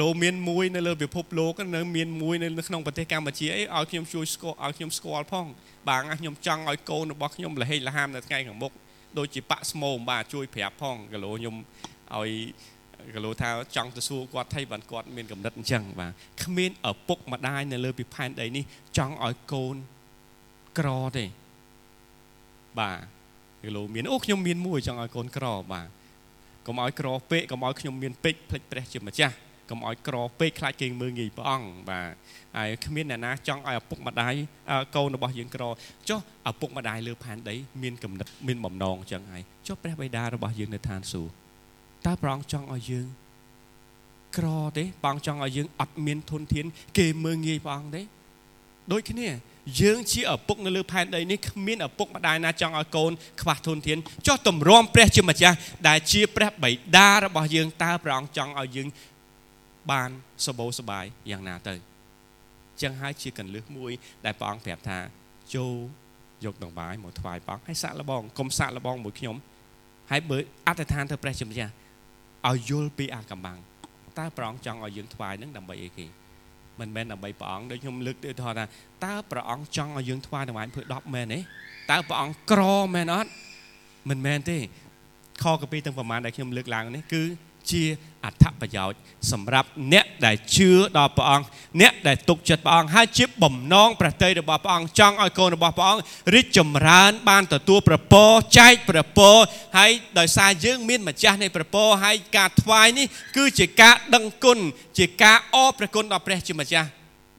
[0.00, 5.46] លោមានមួយនៅលើពិភពលោកនៅមានមួយនៅក្នុងប្រទេសកម្ពុជាអីឲ្យខ្ញុំជួយស្គាល់ឲ្យខ្ញុំស្គាល់ផង
[5.88, 8.72] បាទខ្ញុំចង់ឲ្យកូនរបស់ខ្ញុំលហេលហាមនៅថ្ងៃខាងមុខ
[9.18, 11.56] ដូចជាប៉ាក់ស្មោមបាទជួយប្រាប់ផងគីឡូខ្ញុំ
[12.16, 12.30] ឲ្យ
[13.14, 16.12] គីឡូថាចង់ទៅសួរគាត់ថៃបានគាត់មានកំណត់អញ្ចឹងបាទ
[16.44, 18.64] គ្មានឪពុកម្ដាយនៅលើពិផែនដីនេះ
[18.98, 19.76] ចង់ឲ្យកូន
[20.78, 21.24] ក្រទេ
[22.78, 22.98] បាទ
[23.62, 25.88] គីឡូមានអូខ្ញុំមានមួយចង់ឲ្យកូនក្របាទ
[26.66, 29.36] កុំឲ្យក្រពេកកុំឲ្យខ្ញុំមានពេកផ្លេចព្រះជាម្ចាស់
[29.72, 32.12] កុំឲ្យក្រពេកខ្លាចគេមើងងាយព្រះអង្គបាទ
[32.56, 34.34] ហើយគ្មានអ្នកណាចង់ឲ្យឪពុកម្ដាយ
[34.96, 35.62] កូនរបស់យើងក្រ
[36.08, 36.18] ចុះ
[36.50, 41.32] ឪពុកម្ដាយលើផែនដីមានកំណត់មានបំណងចឹងហើយចុះព្រះបិតារបស់យើងនៅឋានសួគ៌
[42.06, 43.06] តើព្រះអង្គចង់ឲ្យយើង
[44.36, 46.66] ក្រទេព្រះអង្គចង់ឲ្យយើងអត់មានធនធាន
[46.98, 48.02] គេមើងងាយព្រះអង្គទេ
[48.92, 49.28] ដូចគ្នា
[49.80, 55.56] យើងជាឪពុកនៅលើផែនដីនេះគ្មានឪពុកម្ដាយណាចង់ឲ្យកូនខ្វះធនធានចុះតម្រាំព្រះជាម្ចាស់
[55.88, 58.88] ដែលជាព្រះបិតារបស់យើងតើព្រះអង្គចង់ឲ្យយើង
[59.90, 60.10] បាន
[60.46, 61.74] សបោសបាយយ៉ាងណាទៅ
[62.82, 63.92] ចឹងហើយជាកន្លឹះមួយ
[64.24, 64.98] ដែលព្រះអង្គប្រាប់ថា
[65.54, 65.74] ចូល
[66.44, 69.36] យកដង្វាយមកថ្វាយព្រះអង្គហើយសាក់លបងកុំសាក់លបងមួយខ្ញុំ
[70.10, 71.72] ហើយបើអធិដ្ឋានទៅព្រះជាម្ចាស់
[72.48, 73.58] ឲ្យយល់ពីអាកំបាំង
[74.18, 76.06] តើព្រះអង្គចង់ឲ្យយើងថ្វាយនឹងដើម្បីអីគេ
[76.80, 78.50] មិនមែនដើម្បីព្រះអង្គដូចខ្ញុំលើកទៅថា
[79.04, 81.38] តើព្រះអង្គចង់ឲ្យយើងថ្វាយដង្វាយធ្វើ10មែនទេ
[81.90, 82.62] តើព្រះអង្គក្រ
[82.94, 83.30] មែនអត់
[84.08, 84.58] មិនមែនទេ
[85.42, 87.22] ខកពីទាំងប្រមាណដែលខ្ញុំលើកឡើងនេះគឺ
[87.70, 87.84] ជា
[88.24, 88.98] អត្ថប្រយោជន៍
[89.32, 91.46] សម្រាប់អ្នកដែលជឿដល់ព្រះអង្គ
[91.80, 96.02] អ្នកដែលទុកចិត្តព្រះអង្គហើយជាបំណងប្រតិយរបស់ព្រះអង្គចង់ឲ្យកូនរបស់ព្រះអង្គ
[96.34, 99.34] រីកចម្រើន បានទទួលប្រពរចែកប្រពរ
[99.78, 103.06] ហើយដោយសារយើងមានម្ចាស់នៃប្រពរហើយការថ្វាយនេះ
[103.36, 104.58] គឺជាការដឹងគុណ
[104.98, 106.88] ជាការអរព្រះគុណដល់ព្រះជាម្ចាស់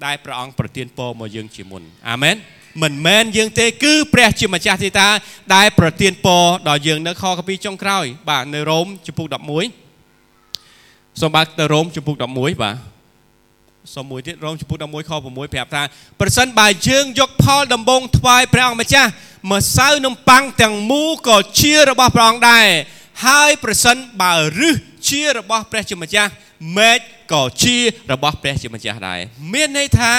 [0.06, 2.36] ដែលព្រះអង្គប្រទានពរមកយើងជាមុនអាមែន
[2.82, 5.10] មិនមែនយើងទេគឺព្រះជាម្ចាស់ទេតា
[5.56, 9.83] ដែលប្រទានពរដល់យើងនៅខកពីចុងក្រោយបាទនៅរ៉ូមជំពូក11
[11.22, 12.76] សូមបើកទៅរ៉ូមជំពូក11បាទ
[13.96, 15.84] សូមមួយទៀតរ៉ូមជំពូក11ខ6ប្រាប់ថា
[16.20, 19.10] ប្រសិនបើយើងយកផលដំបងថ្វាយព្រះអង្គម្ចាស់
[19.54, 22.68] ម្សៅនំប៉័ងទាំងមូលក៏ជារបស់ព្រះអង្គដែរ
[23.26, 24.76] ហើយប្រសិនបើរឹស
[25.10, 26.32] ជារបស់ព្រះជាម្ចាស់
[26.78, 27.00] មែក
[27.34, 27.78] ក៏ជា
[28.12, 29.20] របស់ព្រះជាម្ចាស់ដែរ
[29.54, 30.12] មានន័យថា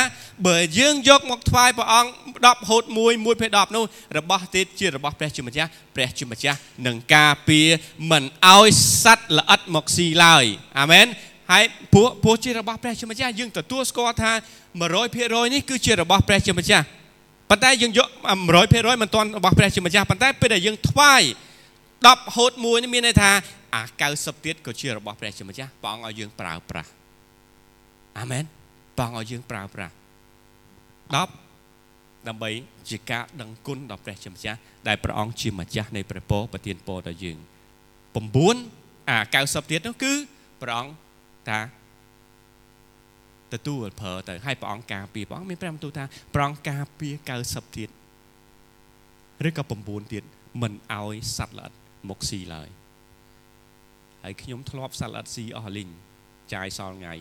[0.47, 2.11] បើយើងយកមកថ្វាយព្រះអង្គ
[2.51, 3.84] 10ហូត1 1ភាគ10នោះ
[4.18, 7.68] របស់ទៀតជារបស់ព្រះជាម្ចាស់ព្រះជាម្ចាស់នឹងការពារ
[8.11, 8.24] មិន
[8.55, 8.68] ឲ្យ
[9.03, 10.45] សត្វល្អិតមកស៊ីឡើយ
[10.80, 11.07] អាមែន
[11.51, 11.64] ហើយ
[11.95, 14.32] ពួកពួកជារបស់ព្រះជាម្ចាស់យើងទទួលស្គាល់ថា
[14.92, 16.84] 100%នេះគឺជារបស់ព្រះជាម្ចាស់
[17.51, 18.09] ប៉ុន្តែយើងយក
[18.55, 21.22] 100%មិនទាន់របស់ព្រះជាម្ចាស់ប៉ុន្តែពេលដែលយើងថ្វាយ
[21.99, 23.30] 10ហូត1នេះមានន័យថា
[23.74, 23.82] អា
[24.14, 26.90] 90ទៀតក៏ជារបស់ព្រះជាម្ចាស់ព្រះអង្គឲ្យយើងប្រើប្រាស់
[28.18, 28.45] អាមែន
[28.97, 29.95] ព្រះអង្គឲ្យយើងប្រើប្រាស់
[31.32, 31.43] 10
[32.28, 32.50] ដើម្បី
[32.88, 34.58] ជាការដឹងគុណដល់ព្រះជាម្ចាស់
[34.88, 37.38] ដែលព្រះអង្គជាម្ចាស់នៃព្រះពរប្រទានពរដល់យើង
[38.24, 40.12] 9អា90ទៀតនោះគឺ
[40.62, 40.92] ព្រះអង្គ
[41.48, 41.60] ថា
[43.52, 46.04] ទទួលប្រើទៅឲ្យព្រះអង្គការពារព្រះអង្គមានព្រះបន្ទូលថា
[46.34, 47.14] ព្រះអង្គការពារ
[47.46, 47.90] 90ទៀត
[49.46, 50.24] ឬក៏9ទៀត
[50.62, 51.72] មិនឲ្យសត្វល្អិត
[52.08, 52.68] មកស៊ីឡើយ
[54.22, 55.90] ហើយខ្ញុំធ្លាប់សត្វល្អិតស៊ីអស់លីង
[56.54, 57.14] ចាយសល់ថ្ងៃ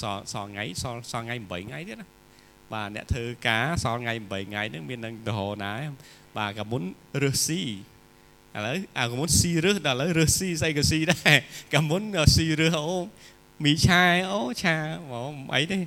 [0.00, 2.08] សល់សល់ថ្ងៃសល់សល់ថ្ងៃ8ថ្ងៃទៀតណា
[2.74, 5.72] បាទអ្នកធ្វើការសល់ថ្ងៃ8ថ្ងៃហ្នឹងមាននឹងរហណា
[6.36, 6.82] បាទកាមុន
[7.22, 7.66] រឹសស៊ីឥ
[8.66, 11.36] ឡូវអាកាមុនស៊ីរឹសដល់ឥឡូវរឹសស៊ីស្អីក៏ស៊ីដែរ
[11.74, 12.02] កាមុន
[12.34, 12.98] ស៊ីរឹសអូ
[13.64, 14.76] មីឆាអូឆា
[15.10, 15.78] មកអីទេ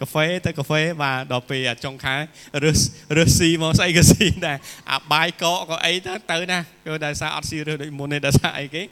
[0.00, 2.16] កាហ្វេទៅកាហ្វេបាទដល់ពេលចុងខែ
[2.64, 2.80] រឹស
[3.16, 4.58] រឹសស៊ីមកស្អីក៏ស៊ីដែរ
[4.92, 8.82] អាបាយកកក៏អីទៅទៅណាគឺដោយសារអត់ស៊ីរឹសដូចមុនទេដោយសារអីគេ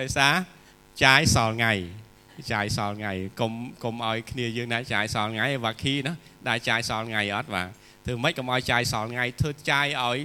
[0.00, 0.32] ដោយសារ
[1.04, 1.72] ចាយសល់ថ្ងៃ
[2.52, 3.52] ចាយសល់ថ្ងៃកុំ
[3.84, 6.12] កុំឲ្យគ្នាយើងណាចាយសល់ថ្ងៃវ៉ាគីណា
[6.48, 7.68] ដែលចាយសល់ថ្ងៃអត់បាទ
[8.04, 10.18] ធ្វើម៉េចកុំឲ្យចាយសល់ថ្ងៃធ្វើចាយឲ្យ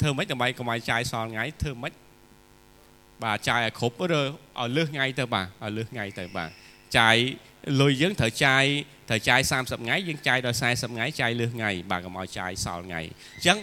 [0.00, 1.92] ធ្វើម៉េចដើម្បីកុំឲ្យចាយសល់ថ្ងៃធ្វើម៉េច
[3.24, 4.24] បាទចាយឲ្យគ្រប់ឬឲ្យ
[4.76, 6.50] លើសថ្ងៃទៅបាទឲ្យលើសថ្ងៃទៅបាទ
[6.98, 7.16] ចាយ
[7.80, 8.64] លុយយើងត្រូវចាយ
[9.08, 13.00] ត្រូវចាយ30ថ្ងៃយើងចាយដល់40ថ្ងៃចាយលើសថ្ងៃបាទកុំឲ្យចាយសល់ថ្ងៃ
[13.36, 13.58] អញ្ចឹង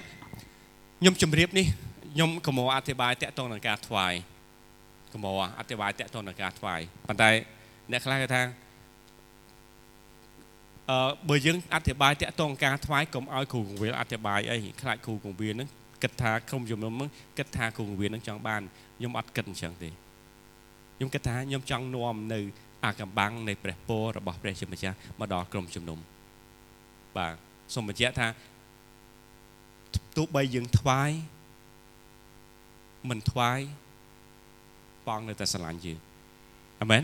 [0.99, 1.65] ខ្ញុំជម្រាបនេះ
[2.13, 4.13] ខ្ញុំកុំអធិប្បាយតកតងនឹងការថ្វាយ
[5.15, 5.27] កុំ
[5.59, 7.29] អធិប្បាយតកតងនឹងការថ្វាយប៉ុន្តែ
[7.91, 8.41] អ្នកខ្លះគេថា
[10.89, 15.69] អឺបើយើងអធិប្បាយតកតងការថ្វាយកុំឲ្យគ្រូកងវិលអធិប្បាយអីខ្លាចគ្រូកងវិលហ្នឹង
[16.03, 18.61] គិតថាក្រុមជំនុំហ្នឹងគិតថាគ្រូកងវិលហ្នឹងចង់បាន
[18.97, 19.89] ខ្ញុំអត់គិតអញ្ចឹងទេ
[20.97, 22.39] ខ្ញុំគិតថាខ្ញុំចង់នាំនៅ
[22.83, 25.99] អាកំបាំងនៃព្រះពររបស់ព្រះជាម្ចាស់មកដល់ក្រុមជំនុំ
[27.17, 27.33] បាទ
[27.73, 28.27] សូមបញ្ជាក់ថា
[30.17, 31.11] ទោះបីយើងថ្វាយ
[33.09, 33.59] មិនថ្វាយ
[35.07, 35.99] បងនៅតែស្រឡាញ់យើង
[36.81, 37.03] អាមែន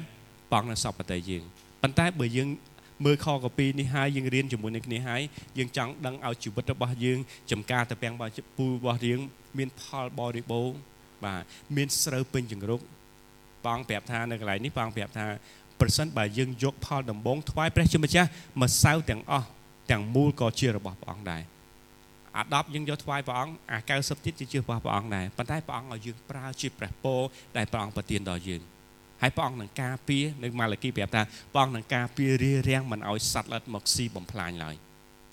[0.52, 1.44] បងនៅសពតែយើង
[1.82, 2.50] ប៉ុន្តែបើយើង
[3.06, 5.22] មើលខកពីនេះហើយយើងរៀនជាមួយនឹងគ្នាហើយ
[5.58, 7.20] យើងចង់ដឹងឲ្យជីវិតរបស់យើង
[7.52, 9.20] ចំការទៅពាំងរបស់ពូរបស់យើង
[9.58, 10.78] មានផលបរិបូរណ៍
[11.26, 11.42] បាទ
[11.76, 12.80] មានស្រូវពេញចង្រុក
[13.66, 15.26] បងប្រាប់ថានៅកន្លែងនេះបងប្រាប់ថា
[15.80, 18.30] ប្រសិនបើយើងយកផលដំបងថ្វាយព្រះជាម្ចាស់
[18.62, 19.48] ម្សៅទាំងអស់
[19.92, 21.42] ទាំងមូលក៏ជារបស់ព្រះអង្គដែរ
[22.38, 27.22] អា10យើងយកថ្វាយព្រះអង្គអា90ទៀតជារបស់ព្រះអង្គដែរប៉ុន្តែព្រះអង្គឲ្យយើងប្រើជាព្រះពរ
[27.58, 28.62] ដែលព្រះអង្គប្រទានដល់យើង
[29.22, 31.22] ហើយព្រះអង្គនឹងការពារនៅម៉ាឡាគីប្រាប់ថា
[31.54, 34.76] ព្រះអង្គនឹងការពាររារាំងមិនឲ្យសត្វល្អិតមកស៊ីបំផ្លាញឡើយ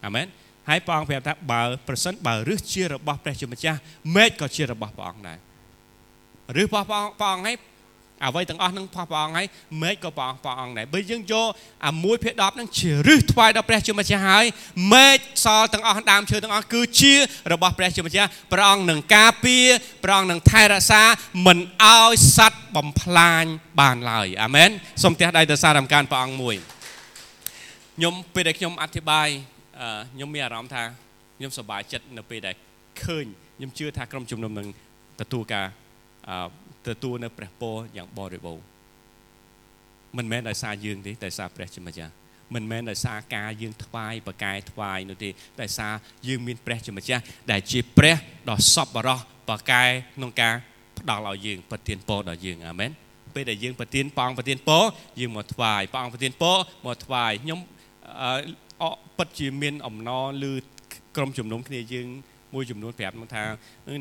[0.04, 0.26] អាមែន
[0.68, 3.78] ហើយព្រះអង្គប្រាប់ថាបើប្រសិនបើរឹសជារបស់ព្រះជាម្ចាស់
[4.16, 5.38] មេឃក៏ជារបស់ព្រះអង្គដែរ
[6.62, 7.56] ឬរបស់ព្រះអង្គព្រះអង្គហើយ
[8.26, 9.46] អ្វីទាំងអស់នឹងផោះព្រះអង្គហើយ
[9.82, 11.48] មេឃក៏ព្រះអង្គព្រះអង្គដែរបើយើងយក
[11.84, 14.44] អា1ភាគ10នឹងជារឹសថ្វាយដល់ព្រះជាម្ចាស់ហើយ
[14.92, 17.14] មេឃសល់ទាំងអស់ដើមឈើទាំងអស់គឺជា
[17.52, 19.66] របស់ព្រះជាម្ចាស់ព្រះអង្គនឹងការពារ
[20.04, 21.02] ព្រះអង្គនឹងថែរក្សា
[21.46, 23.44] មិនឲ្យសត្វបំផ្លាញ
[23.80, 24.70] បានឡើយអាមែន
[25.02, 26.56] សូមទះដៃទៅសាររំការព្រះអង្គមួយ
[27.96, 29.28] ខ្ញុំពេលដែលខ្ញុំអធិប្បាយ
[30.14, 30.84] ខ្ញុំមានអារម្មណ៍ថា
[31.38, 32.54] ខ្ញុំសប្បាយចិត្តនៅពេលដែល
[33.04, 34.68] ឃើញខ្ញុំជឿថាក្រុមជំនុំនឹង
[35.20, 35.66] ទទួលការ
[36.86, 38.64] ទទួលនៅព្រះពរយ៉ាងបរិបូរណ៍
[40.16, 42.12] មិនមែនដោយសារយើងទេតែសារព្រះជាម្ចាស់
[42.54, 45.94] មិនមែនដោយសារការយើងថ្វាយបកែថ្វាយនោះទេតែសារ
[46.28, 48.16] យើងមានព្រះជាម្ចាស់ដែលជាព្រះ
[48.50, 49.18] ដ៏សប្បុរស
[49.48, 49.84] បកែ
[50.16, 50.54] ក្នុងការ
[50.98, 52.90] ផ្ដល់ឲ្យយើងប្រទានពរដល់យើងអាមែន
[53.34, 54.84] ពេលដែលយើងប្រទានព្រះអង្គប្រទានពរ
[55.20, 56.56] យើងមកថ្វាយព្រះអង្គប្រទានពរ
[56.86, 57.60] មកថ្វាយខ្ញុំ
[58.22, 58.24] អ
[58.82, 58.84] អ
[59.16, 60.10] ពិតជាមានអំណ
[60.42, 60.52] រឬ
[61.16, 62.08] ក្រុមជំនុំគ្នាយើង
[62.54, 63.44] មួយចំនួនប្រាប់មកថា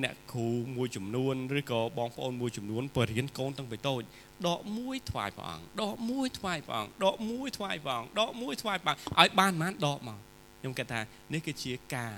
[0.04, 4.02] អ្នកគ្រូមួយចំនួនឬក៏បងប្អូនមួយចំនួនបរៀនកូនតាំងពីតូច
[4.48, 10.20] ដកមួយថ្វាយព្រះអង្គដកមួយថ្វាយព្រះអង្គដកមួយថ្វាយព្រះអង្គដកមួយថ្វាយព្រះអង្គឲ្យបានប៉ុន្មានដកមក
[10.60, 11.00] ខ្ញុំគិតថា
[11.34, 12.14] នេះគឺជាការ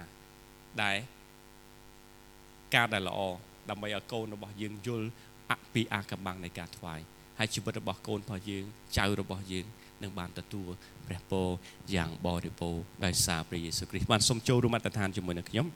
[0.81, 0.97] ដែល
[2.75, 3.19] ការដែលល្អ
[3.69, 5.07] ដើម្បីឲ្យកូនរបស់យើងយល់
[5.51, 6.99] អពីអាកំបាំងនៃការថ្វាយ
[7.39, 8.65] ហើយជីវិតរបស់កូនរបស់យើង
[8.97, 9.65] ចៅរបស់យើង
[10.03, 10.69] នឹងបានទទួល
[11.07, 11.47] ព្រះពរ
[11.95, 15.67] យ៉ាងបរិបូរណ៍ដោយសារព្រះយេស៊ូវគ្រីស្ទបានសូមចូលរួមអត្តឋានជាមួយនឹងខ្ញុំ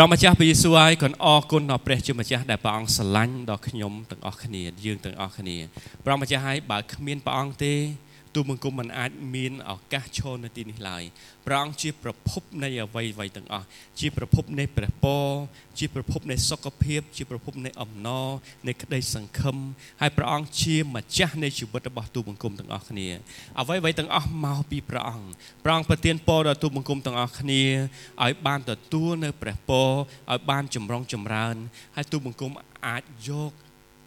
[0.00, 5.56] ព្រះម្ចាស់ព្រះយេស៊ូវហើយក៏អរគុណដល់ព្រះជាម្ចាស់ដែលព្រះអង្គស្រឡាញ់ដល់ខ្ញុំទាំងអស់គ្នាយើងទាំងអស់គ្នា
[6.04, 7.74] ព្រះម្ចាស់ហើយបើគ្មានព្រះអង្គទេ
[8.34, 11.02] ទូបង្គំមិនអាចមានឱកាសឈរនៅទីនេះឡើយ
[11.46, 13.66] ព្រះអង្គជាប្រភពនៃអ្វីអ្វីទាំងអស់
[14.00, 15.26] ជាប្រភពនៃព្រះពរ
[15.78, 18.28] ជាប្រភពនៃសុខភាព ជាប្រភពនៃអំណរ
[18.66, 19.56] នៃក្តីសង្ឃឹម
[20.00, 23.08] ហើយព្រះអង្គជាម្ចាស់នៃជីវិតរបស់ទូបង្គំទាំងអស់គ្នា
[23.60, 25.28] អ្វីអ្វីទាំងអស់មកពីព្រះអង្គ
[25.64, 27.62] ព្រះអង្គប្រទានពរដល់ទូបង្គំទាំងអស់គ្នា
[28.24, 29.88] ឲ្យបានទទួលនៅព្រះពរ
[30.30, 31.56] ឲ្យបានចម្រុងចម្រើន
[31.96, 32.52] ហើយទូបង្គំ
[32.86, 33.52] អាចយក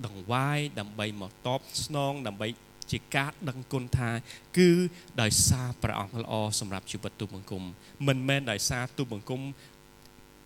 [0.06, 2.48] ដង្វាយដើម្បីមកតបស្នងដើម្បី
[2.92, 4.10] ជាការដឹងគុណថា
[4.58, 4.70] គឺ
[5.22, 7.64] ដោយសារព្រះអង្គល្អសម្រាប់ជីវិតទូបង្គំ
[8.08, 9.42] មិនមែនដោយសារទូបង្គំ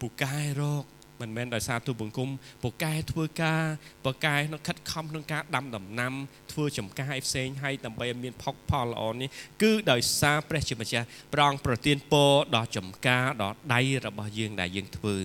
[0.01, 0.83] ពូកែរក
[1.21, 2.29] មិនមែនដោយសារទូបង្គំ
[2.63, 3.61] ពូកែធ្វើការ
[4.05, 6.13] បកែក្នុងខិតខំក្នុងការដាំដំណាំ
[6.51, 9.29] ធ្វើចំការឲ្យផ្សេងឲ្យដើម្បីឲ្យមានផុកផលល្អនេះ
[9.61, 15.15] គឺដោយសារព្រះជាម្ចាស់ព្រះអង្គប្រទានពរដល់ចំការដល់ដៃរបស់យើងដែលយើងធ្វើ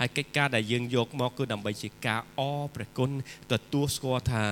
[0.00, 3.10] ហើយកិច្ចការដែលយើងយកមកគឺដើម្បីជាការអរព្រះគុណ
[3.52, 4.42] ទទួលស្គាល់ថា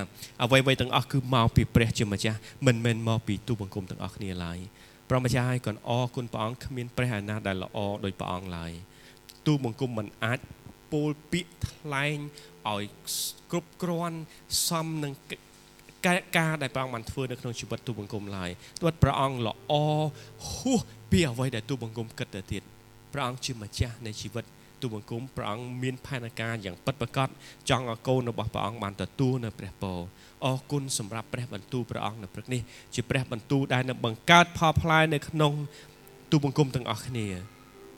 [0.43, 4.59] អ្វីៗទាំងអស់គឺមកពីព្រះជាម្ចាស់មិនមែនមកពីទូបង្គំទាំងអស់គ្នាឡើយ
[5.09, 8.73] ព្រះម្ចាស់ហើយក៏អរគុណព្រះអង្គគ្មានព្រះឯណាដែលល្អដោយព្រះអង្គឡើយ
[9.47, 10.39] ទូបង្គំមិនអាច
[10.93, 12.19] ពោលពាក្យថ្លែង
[12.71, 12.85] ឲ្យ
[13.51, 14.19] គ្រប់គ្រាន់
[14.69, 15.13] សមនឹង
[16.39, 19.75] ការដែលព្រះអង្គបានធ្វើនៅក្នុងជីវិតទូបង្គំឡើយទោះព្រះអង្គល្អ
[20.53, 20.81] ហួស
[21.11, 22.63] ពីអ្វីដែលទូបង្គំគិតទៅទៀត
[23.13, 24.45] ព្រះអង្គជាម្ចាស់នៃជីវិត
[24.83, 27.29] ទូបង្គំព្រះអង្គមានផែនការយ៉ាងពិតប្រាកដ
[27.71, 29.99] ចង់ឲ្យកូនរបស់ព្រះអង្គបានទទួលនៅព្រះពរ
[30.45, 32.61] អរគុណសម្រាប់ព្រះបន្ទូលព្រះអង្គនៅព្រឹកនេះ
[32.95, 35.53] ជាព្រះបន្ទូលដែលនឹងបង្កើតផលផ្លែនៅក្នុង
[36.31, 37.27] ទូបង្គំទាំងអស់គ្នា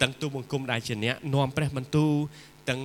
[0.02, 2.12] ទាំងទូបង្គំដែលជាអ្នកនាំព្រះបន្ទូល
[2.68, 2.80] ទាំង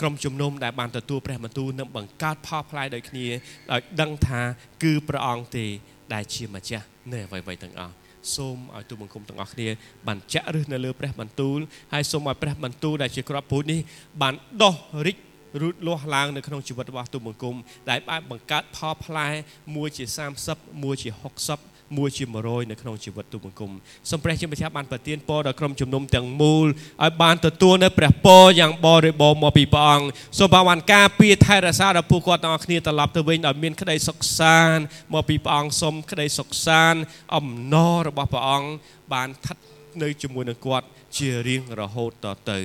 [0.00, 3.26] ក្រុមជំនុំដែលបានទទួលព្រះបន្ទូលនឹងបង្កើតផលផ្លែដូចគ្នា
[3.72, 4.40] ដោយដឹងថា
[4.82, 5.66] គឺព្រះអង្គទេ
[6.14, 7.94] ដែលជាម្ចាស់នៃអ្វីៗទាំងអស់
[8.34, 9.68] សូមឲ្យទូបង្គំទាំងអស់គ្នា
[10.06, 11.58] បានចាក់ឫសនៅលើព្រះបន្ទូល
[11.92, 13.80] ហើយសូមឲ្យព្រះបន្ទូលដែលជាក្របពូជនេះ
[14.22, 14.74] បានដោះ
[15.06, 15.16] រិច
[15.62, 17.56] រូតលាស់ឡើងនៅក្នុងជីវិតរបស់ទូបង្គំ
[17.90, 19.28] ដែលបានបង្កើតផលផ្លែ
[19.76, 20.04] មួយជា
[20.44, 23.70] 30មួយជា60 មួយជា100នៅក្នុងជីវិតទូបង្គំ
[24.10, 26.66] សូមព្រះជាម្ចាស់បានប្រទានពរដល់ក្រុមជំនុំទាំងមូល
[27.04, 30.06] ឲ្យបានទទួលនៅព្រះពរយ៉ាងបរិបូរណ៍មកពីព្រះអង្គ
[30.38, 34.82] សូមបានការពារថែរក្សាដល់ពួកគាត់ទាំងអស់គ្នាត្រឡប់ទៅវិញឲ្យមានក្តីសុខសាន្ត
[35.14, 37.00] មកពីព្រះអង្គសូមក្តីសុខសាន្ត
[37.36, 38.68] អំណររបស់ព្រះអង្គ
[39.12, 39.56] បានស្ថិត
[40.02, 42.60] នៅជាមួយនឹងគាត់ជារៀងរហូតតទៅ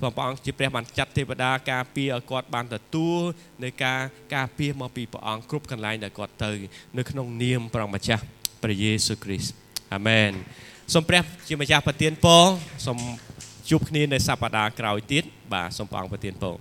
[0.00, 3.20] ព្រះអង្គជាព្រះបានចាត់ទេវតាការពារឲ្យគាត់បានទទួល
[3.62, 4.00] នៃការ
[4.34, 6.52] ការពារមកពីព្រះអង្គគ្រប់កន្លែងដែលគាត់ទៅ
[6.98, 8.24] នៅក្នុងនាមព្រះម្ចាស់
[8.62, 9.52] ព្រះយេស៊ូវគ្រីស្ទ
[9.94, 10.30] អាមែន
[10.94, 12.44] សូមព្រះជាម្ចាស់ប្រទានពរ
[12.86, 12.98] សូម
[13.70, 16.56] ជួបគ្នានៅសប្តាហ៍ក្រោយទៀតបាទសូមព្រះអង្គប្រទានពរ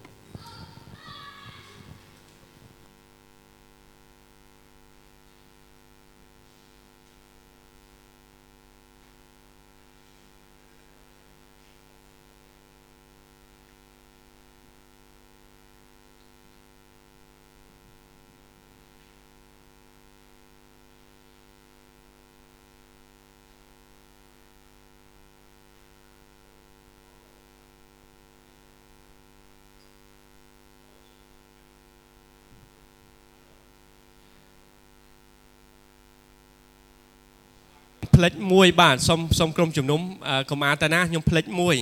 [38.22, 40.02] ផ្លិចមួយបាទសុំសុំក្រុមជំនុំ
[40.50, 41.76] កុមារតាណាខ្ញុំផ្លិចមួយ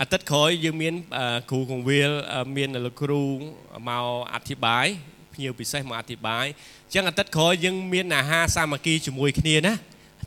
[0.00, 0.94] អាទិត្យក្រោយយើងមាន
[1.50, 2.10] គ្រូកងវិល
[2.56, 3.22] មានលោកគ្រូ
[3.88, 4.86] មកអធិប្បាយ
[5.34, 6.46] ភ្ញៀវពិសេសមកអធិប្បាយ
[6.84, 9.74] អញ្ចឹងអាទិត្យក្រោយយើងមានអាហារសាមគ្គីជាមួយគ្នាណា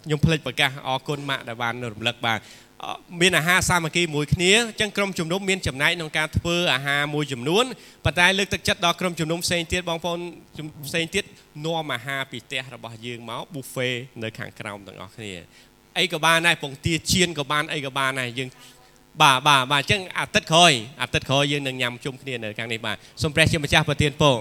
[0.06, 2.40] ខ្ញុំផ្លេចប្រកាសអរគុណម៉ាក់ដែលបានរំលឹកបាទ
[3.22, 7.66] មានអាហារសាមគ្គីមួយគ្នាអញ្ចឹងក្រុមជំនុំមានចំណែកក្នុងការធ្វើអាហារមួយចំនួន
[8.06, 10.20] ប៉ុន្តែលើកទឹកចិត្តដល់ក្រុមជំនុំផ្សេងទៀតបងប្អូន
[10.88, 11.24] ផ្សេងទៀត
[11.66, 15.34] នាំអាហារពីផ្ទះរបស់យើងមក buffet នៅខាងក្រោមទាំងអស់គ្នា
[16.00, 18.50] អីក៏បានដែរពងទាជៀនក៏បានអីក៏បានដែរយើង
[19.22, 24.36] បាទបាទបាទអញ្ចឹងអាទិត្យក្រោយអាទិត្យក្រោយយើងនឹងញ៉ាំជុំគ្នានៅខាងនេះបាទសូមព្រះជាម្ចាស់ប្រទានពរ